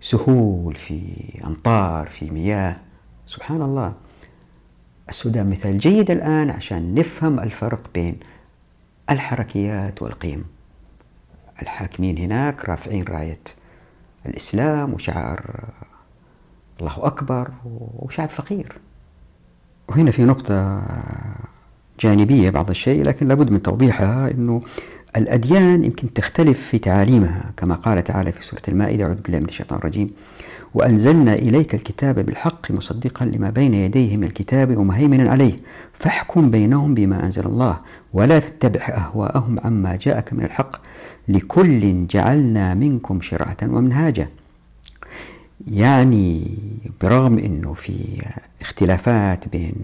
[0.00, 1.02] سهول في
[1.46, 2.76] أمطار في مياه.
[3.26, 3.92] سبحان الله.
[5.08, 8.16] السودان مثال جيد الآن عشان نفهم الفرق بين
[9.10, 10.44] الحركيات والقيم.
[11.62, 13.40] الحاكمين هناك رافعين راية
[14.26, 15.64] الإسلام وشعار
[16.80, 17.50] الله أكبر
[17.98, 18.78] وشعب فقير.
[19.88, 20.82] وهنا في نقطة
[22.00, 24.60] جانبية بعض الشيء لكن لابد من توضيحها أنه
[25.16, 29.78] الأديان يمكن تختلف في تعاليمها كما قال تعالى في سورة المائدة أعوذ بالله من الشيطان
[29.78, 30.10] الرجيم.
[30.74, 35.56] وأنزلنا إليك الكتاب بالحق مصدقا لما بين يديه من الكتاب ومهيمنا عليه.
[35.92, 37.78] فاحكم بينهم بما أنزل الله
[38.12, 40.76] ولا تتبع أهواءهم عما جاءك من الحق.
[41.28, 44.28] لكل جعلنا منكم شرعة ومنهاجا.
[45.70, 46.58] يعني
[47.02, 48.22] برغم أنه في
[48.60, 49.74] اختلافات بين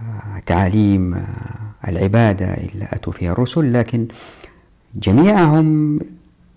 [0.00, 4.06] آه، تعاليم آه، العبادة اللي أتوا فيها الرسل لكن
[4.94, 6.00] جميعهم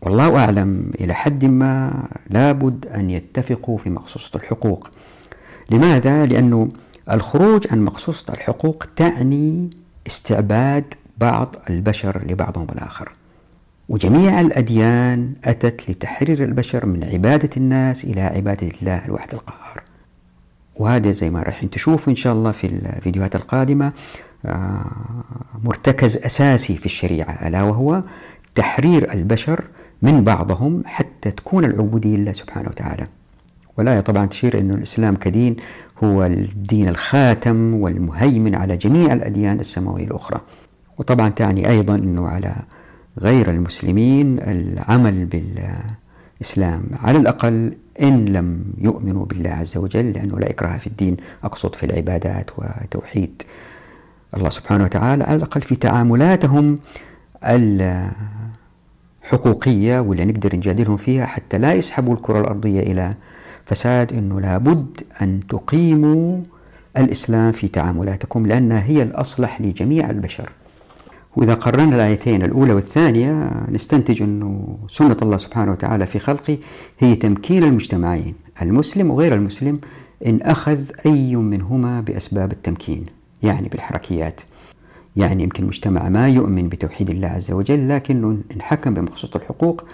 [0.04, 4.89] والله أعلم إلى حد ما لابد أن يتفقوا في مقصوصة الحقوق.
[5.70, 6.70] لماذا؟ لأنه
[7.12, 9.70] الخروج عن مقصوصة الحقوق تعني
[10.08, 13.12] استعباد بعض البشر لبعضهم الآخر
[13.89, 19.84] وجميع الأديان أتت لتحرير البشر من عبادة الناس إلى عبادة الله الواحد القهار.
[20.76, 23.91] وهذا زي ما راح تشوفوا إن شاء الله في الفيديوهات القادمة
[24.45, 24.86] آه،
[25.64, 28.01] مرتكز أساسي في الشريعة ألا وهو
[28.56, 29.64] تحرير البشر
[30.04, 33.08] من بعضهم حتى تكون العبودية لله سبحانه وتعالى.
[33.78, 35.56] والآية طبعا تشير أن الإسلام كدين
[36.04, 40.41] هو الدين الخاتم والمهيمن على جميع الأديان السماوية الأخرى.
[40.97, 42.56] وطبعا تعني أيضا أنه على
[43.20, 46.84] غير المسلمين العمل بالإسلام.
[47.04, 51.86] على الأقل إن لم يؤمنوا بالله عز وجل لأنه لا إكراه في الدين أقصد في
[51.86, 53.41] العبادات وتوحيد
[54.38, 56.76] الله سبحانه وتعالى على الأقل في تعاملاتهم
[59.24, 63.13] الحقوقية واللي نقدر نجادلهم فيها حتى لا يسحبوا الكرة الأرضية إلى
[63.65, 66.41] فساد أنه لابد أن تقيموا
[66.97, 70.49] الإسلام في تعاملاتكم لأنها هي الأصلح لجميع البشر.
[71.36, 76.57] وإذا قررنا الآيتين الأولى والثانية نستنتج أنه سنة الله سبحانه وتعالى في خلقه
[76.99, 79.80] هي تمكين المجتمعين المسلم وغير المسلم
[80.26, 83.05] إن أخذ أي منهما بأسباب التمكين
[83.43, 84.41] يعني بالحركيات.
[85.16, 89.86] يعني يمكن مجتمع ما يؤمن بتوحيد الله عز وجل لكنه إن حكم بمخصوص الحقوق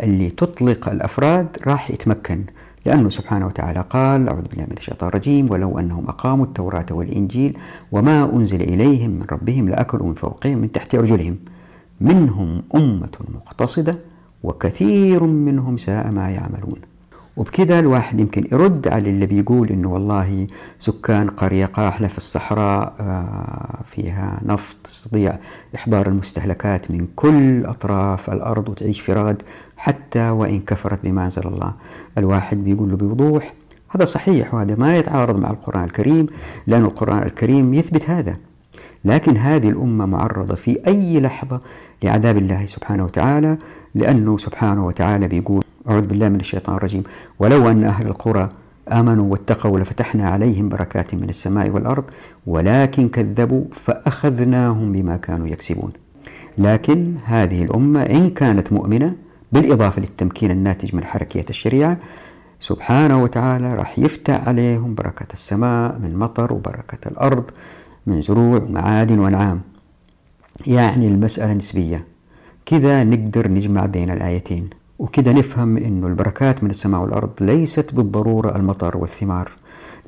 [0.00, 2.44] اللي تطلق الأفراد راح يتمكن.
[2.86, 7.58] لأنه سبحانه وتعالى قال أعوذ بالله من الشيطان الرجيم ولو أنهم أقاموا التوراة والإنجيل
[7.92, 11.36] وما أنزل إليهم من ربهم لأكلوا من فوقهم من تحت أرجلهم.
[12.00, 13.98] منهم أمة مقتصدة
[14.42, 16.80] وكثير منهم ساء ما يعملون.
[17.36, 20.46] وبكذا الواحد يمكن يرد على اللي بيقول إنه والله
[20.78, 25.38] سكان قرية قاحلة في الصحراء آه، فيها نفط تستطيع
[25.74, 29.42] إحضار المستهلكات من كل أطراف الأرض وتعيش في رغد
[29.76, 31.74] حتى وإن كفرت بما أنزل الله.
[32.18, 33.54] الواحد بيقول له بوضوح
[33.88, 36.26] هذا صحيح وهذا ما يتعارض مع القرآن الكريم
[36.66, 38.36] لأن القرآن الكريم يثبت هذا.
[39.06, 41.60] لكن هذه الأمة معرضة في أي لحظة
[42.02, 43.58] لعذاب الله سبحانه وتعالى
[43.94, 47.02] لأنه سبحانه وتعالى بيقول أعوذ بالله من الشيطان الرجيم.
[47.38, 48.50] ولو أن أهل القرى
[48.92, 52.04] آمنوا واتقوا لفتحنا عليهم بركات من السماء والأرض
[52.46, 55.90] ولكن كذبوا فأخذناهم بما كانوا يكسبون.
[56.58, 59.14] لكن هذه الأمة إن كانت مؤمنة
[59.52, 61.98] بالإضافة للتمكين الناتج من حركية الشريعة
[62.60, 67.44] سبحانه وتعالى راح يفتح عليهم بركة السماء من مطر وبركة الأرض.
[68.06, 69.60] من زروع ومعادن وأنعام
[70.66, 72.04] يعني المسألة نسبية.
[72.66, 74.64] كذا نقدر نجمع بين الآيتين.
[74.98, 79.50] وكذا نفهم أن البركات من السماء والأرض ليست بالضرورة المطر والثمار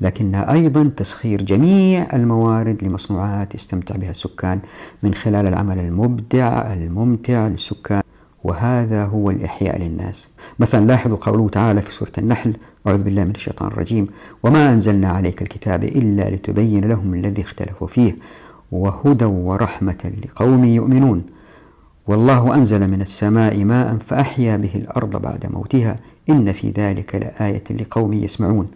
[0.01, 4.59] لكنها أيضا تسخير جميع الموارد لمصنوعات يستمتع بها السكان
[5.03, 8.01] من خلال العمل المبدع الممتع للسكان.
[8.43, 10.29] وهذا هو الإحياء للناس.
[10.59, 12.53] مثلا لاحظوا قوله تعالى في سورة النحل
[12.87, 14.07] أعوذ بالله من الشيطان الرجيم.
[14.43, 18.15] وما أنزلنا عليك الكتاب إلا لتبين لهم الذي اختلفوا فيه
[18.71, 21.23] وهدى ورحمة لقوم يؤمنون.
[22.07, 25.95] والله أنزل من السماء ماء فأحيا به الأرض بعد موتها.
[26.29, 28.67] إن في ذلك لآية لقوم يسمعون.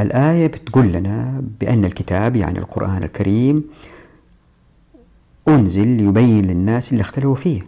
[0.00, 3.64] الآية بتقول لنا بأن الكتاب يعني القرآن الكريم
[5.48, 7.60] أنزل ليبين للناس اللي اختلفوا فيه.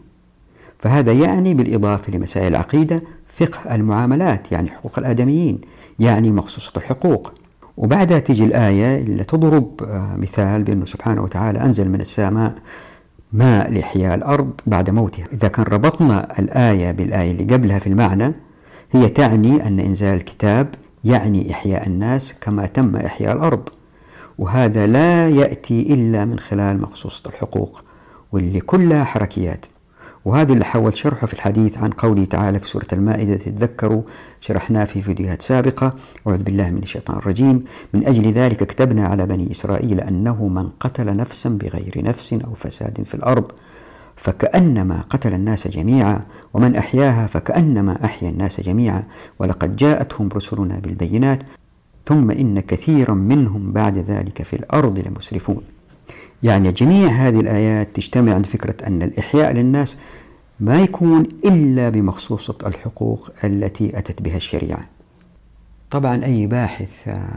[0.79, 3.03] فهذا يعني بالإضافة لمسائل العقيدة
[3.41, 5.61] فقه المعاملات يعني حقوق الآدميين
[5.99, 7.33] يعني مخصوصة الحقوق.
[7.77, 12.55] وبعدها تيجي الآية اللي تضرب آه، مثال بأنه سبحانه وتعالى أنزل من السماء
[13.33, 15.27] ماء لإحياء الأرض بعد موتها.
[15.33, 18.33] إذا كان ربطنا الآية بالآية اللي قبلها في المعنى
[18.91, 20.69] هي تعني أن إنزال الكتاب
[21.05, 23.69] يعني إحياء الناس كما تم إحياء الأرض.
[24.39, 27.85] وهذا لا يأتي إلا من خلال مخصوصة الحقوق
[28.33, 29.67] واللي كلها حركيات.
[30.25, 34.03] وهذا اللي حاولت شرحه في الحديث عن قوله تعالى في سورة المائدة تتذكروا
[34.41, 35.95] شرحناه في فيديوهات سابقة.
[36.27, 37.61] أعوذ بالله من الشيطان الرجيم.
[37.95, 43.03] من أجل ذلك كتبنا على بني إسرائيل أنه من قتل نفسا بغير نفس أو فساد
[43.03, 43.53] في الأرض
[44.17, 46.21] فكأنما قتل الناس جميعا
[46.55, 49.03] ومن أحياها فكأنما أحيا الناس جميعا
[49.39, 51.43] ولقد جاءتهم رسلنا بالبينات
[52.07, 55.63] ثم إن كثيرا منهم بعد ذلك في الأرض لمسرفون.
[56.43, 59.97] يعني جميع هذه الآيات تجتمع عند فكرة أن الإحياء للناس
[60.61, 64.81] ما يكون إلا بمخصوصة الحقوق التي أتت بها الشريعة.
[65.91, 67.29] طبعا أي باحث آه،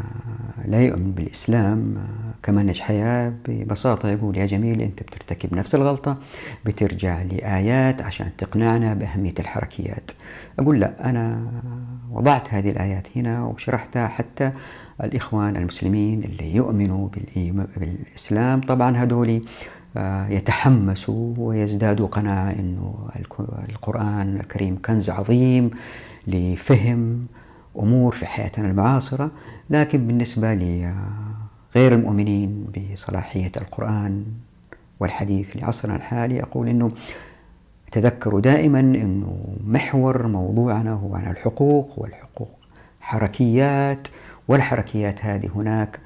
[0.65, 6.17] لا يؤمن بالإسلام آه، كمنهج حياة ببساطة يقول يا جميل أنت بترتكب نفس الغلطة
[6.65, 10.11] بترجع لآيات عشان تقنعنا بأهمية الحركيات.
[10.59, 11.51] أقول لا أنا
[12.11, 14.51] وضعت هذه الآيات هنا وشرحتها حتى
[15.03, 17.09] الإخوان المسلمين اللي يؤمنوا
[17.77, 18.61] بالإسلام.
[18.61, 19.41] طبعا هذول
[19.97, 23.09] آه، يتحمسوا ويزدادوا قناعة أنه
[23.69, 25.71] القرآن الكريم كنز عظيم
[26.27, 27.21] لفهم
[27.79, 29.31] أمور في حياتنا المعاصرة.
[29.69, 34.25] لكن بالنسبة لغير المؤمنين بصلاحية القرآن
[34.99, 36.91] والحديث لعصرنا الحالي أقول أنه
[37.91, 42.51] تذكروا دائما أنه محور موضوعنا هو عن الحقوق والحقوق
[43.01, 44.07] حركيات
[44.47, 45.99] والحركيات هذه هناك.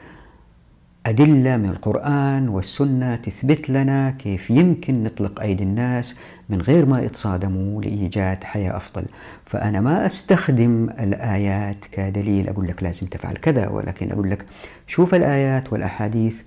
[1.06, 6.16] أدلة من القرآن والسنة تثبت لنا كيف يمكن نطلق أيدي الناس
[6.50, 9.06] من غير ما يتصادموا لإيجاد حياة أفضل.
[9.46, 14.46] فأنا ما أستخدم الآيات كدليل أقول لك لازم تفعل كذا ولكن أقول لك
[14.88, 16.42] شوف الآيات والأحاديث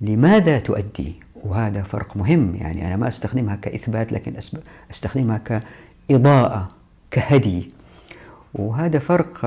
[0.00, 1.14] لماذا تؤدي.
[1.44, 4.34] وهذا فرق مهم يعني أنا ما أستخدمها كإثبات لكن
[4.90, 5.40] أستخدمها
[6.08, 6.68] كإضاءة
[7.10, 7.68] كهدي.
[8.54, 9.44] وهذا فرق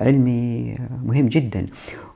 [0.00, 1.66] علمي مهم جدا.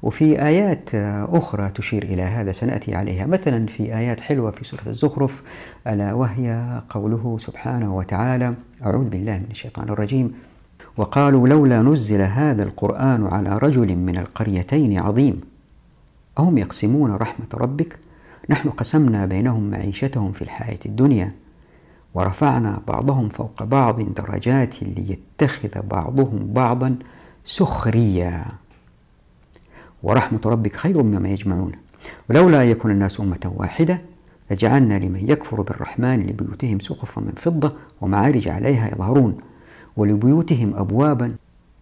[0.02, 0.94] وفي آيات
[1.34, 3.26] أخرى تشير إلى هذا سنأتي عليها.
[3.26, 5.42] مثلا في آيات حلوة في سورة الزخرف
[5.86, 8.54] ألا وهي قوله سبحانه وتعالى
[8.84, 10.32] أعوذ بالله من الشيطان الرجيم.
[10.96, 15.40] وقالوا لولا نزل هذا القرآن على رجل من القريتين عظيم.
[16.38, 17.98] أهم يقسمون رحمة ربك؟
[18.50, 21.32] نحن قسمنا بينهم معيشتهم في الحياة الدنيا.
[22.14, 26.96] ورفعنا بعضهم فوق بعض درجات ليتخذ بعضهم بعضا
[27.44, 28.44] سخريا.
[30.02, 31.72] ورحمة ربك خير مما يجمعون.
[32.30, 33.98] ولولا يكون الناس أمة واحدة
[34.50, 39.36] لجعلنا لمن يكفر بالرحمن لبيوتهم سقفا من فضة ومعارج عليها يظهرون
[39.96, 41.36] ولبيوتهم أبوابا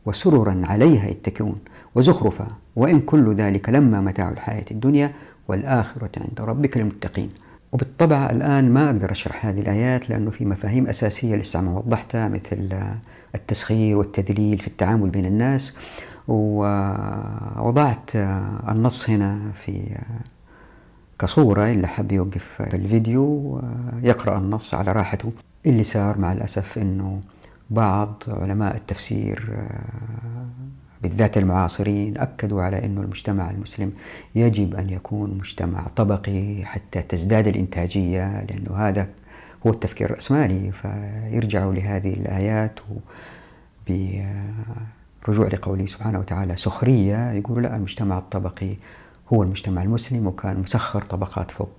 [0.06, 1.56] وسررا عليها يتكئون.
[1.94, 5.12] وزخرفا وإن كل ذلك لما متاع الحياة الدنيا
[5.48, 7.30] والآخرة عند ربك للمتقين.
[7.72, 12.78] وبالطبع الآن ما أقدر أشرح هذه الآيات لأنه في مفاهيم أساسية لسه ما وضحتها مثل
[13.34, 15.74] التسخير والتذليل في التعامل بين الناس.
[16.28, 18.10] ووضعت
[18.68, 19.98] النص هنا في
[21.18, 23.60] كصورة اللي حب يوقف الفيديو
[24.02, 25.32] يقرأ النص على راحته.
[25.66, 27.20] اللي صار مع الأسف أنه
[27.70, 29.58] بعض علماء التفسير
[31.02, 33.92] بالذات المعاصرين أكدوا على أن المجتمع المسلم
[34.34, 39.08] يجب أن يكون مجتمع طبقي حتى تزداد الإنتاجية لأنه هذا
[39.66, 40.72] هو التفكير الرأسمالي.
[40.72, 42.80] فيرجعوا لهذه الآيات
[43.88, 47.32] برجوع لقوله سبحانه وتعالى سخرية.
[47.32, 48.76] يقولوا لا المجتمع الطبقي
[49.32, 51.70] هو المجتمع المسلم وكان مسخر طبقات فوق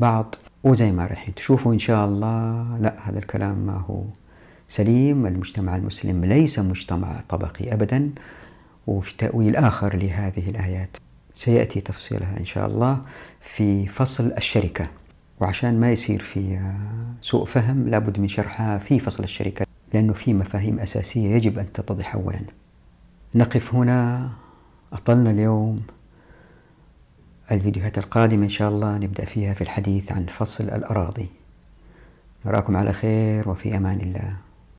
[0.00, 0.34] بعض.
[0.64, 4.02] وزي ما رايحين تشوفوا إن شاء الله لا هذا الكلام ما هو
[4.68, 5.26] سليم.
[5.26, 8.10] المجتمع المسلم ليس مجتمع طبقي أبدا.
[8.86, 10.96] وفي تأويل آخر لهذه الآيات.
[11.34, 13.02] سيأتي تفصيلها إن شاء الله
[13.40, 14.86] في فصل الشركة.
[15.40, 16.72] وعشان ما يصير في
[17.20, 22.14] سوء فهم لابد من شرحها في فصل الشركة لأنه في مفاهيم أساسية يجب أن تتضح
[22.14, 22.40] أولا.
[23.34, 24.30] نقف هنا.
[24.92, 25.82] أطلنا اليوم
[27.50, 28.98] الفيديوهات القادمة إن شاء الله.
[28.98, 31.28] نبدأ فيها في الحديث عن فصل الأراضي.
[32.46, 34.36] نراكم على خير وفي أمان الله.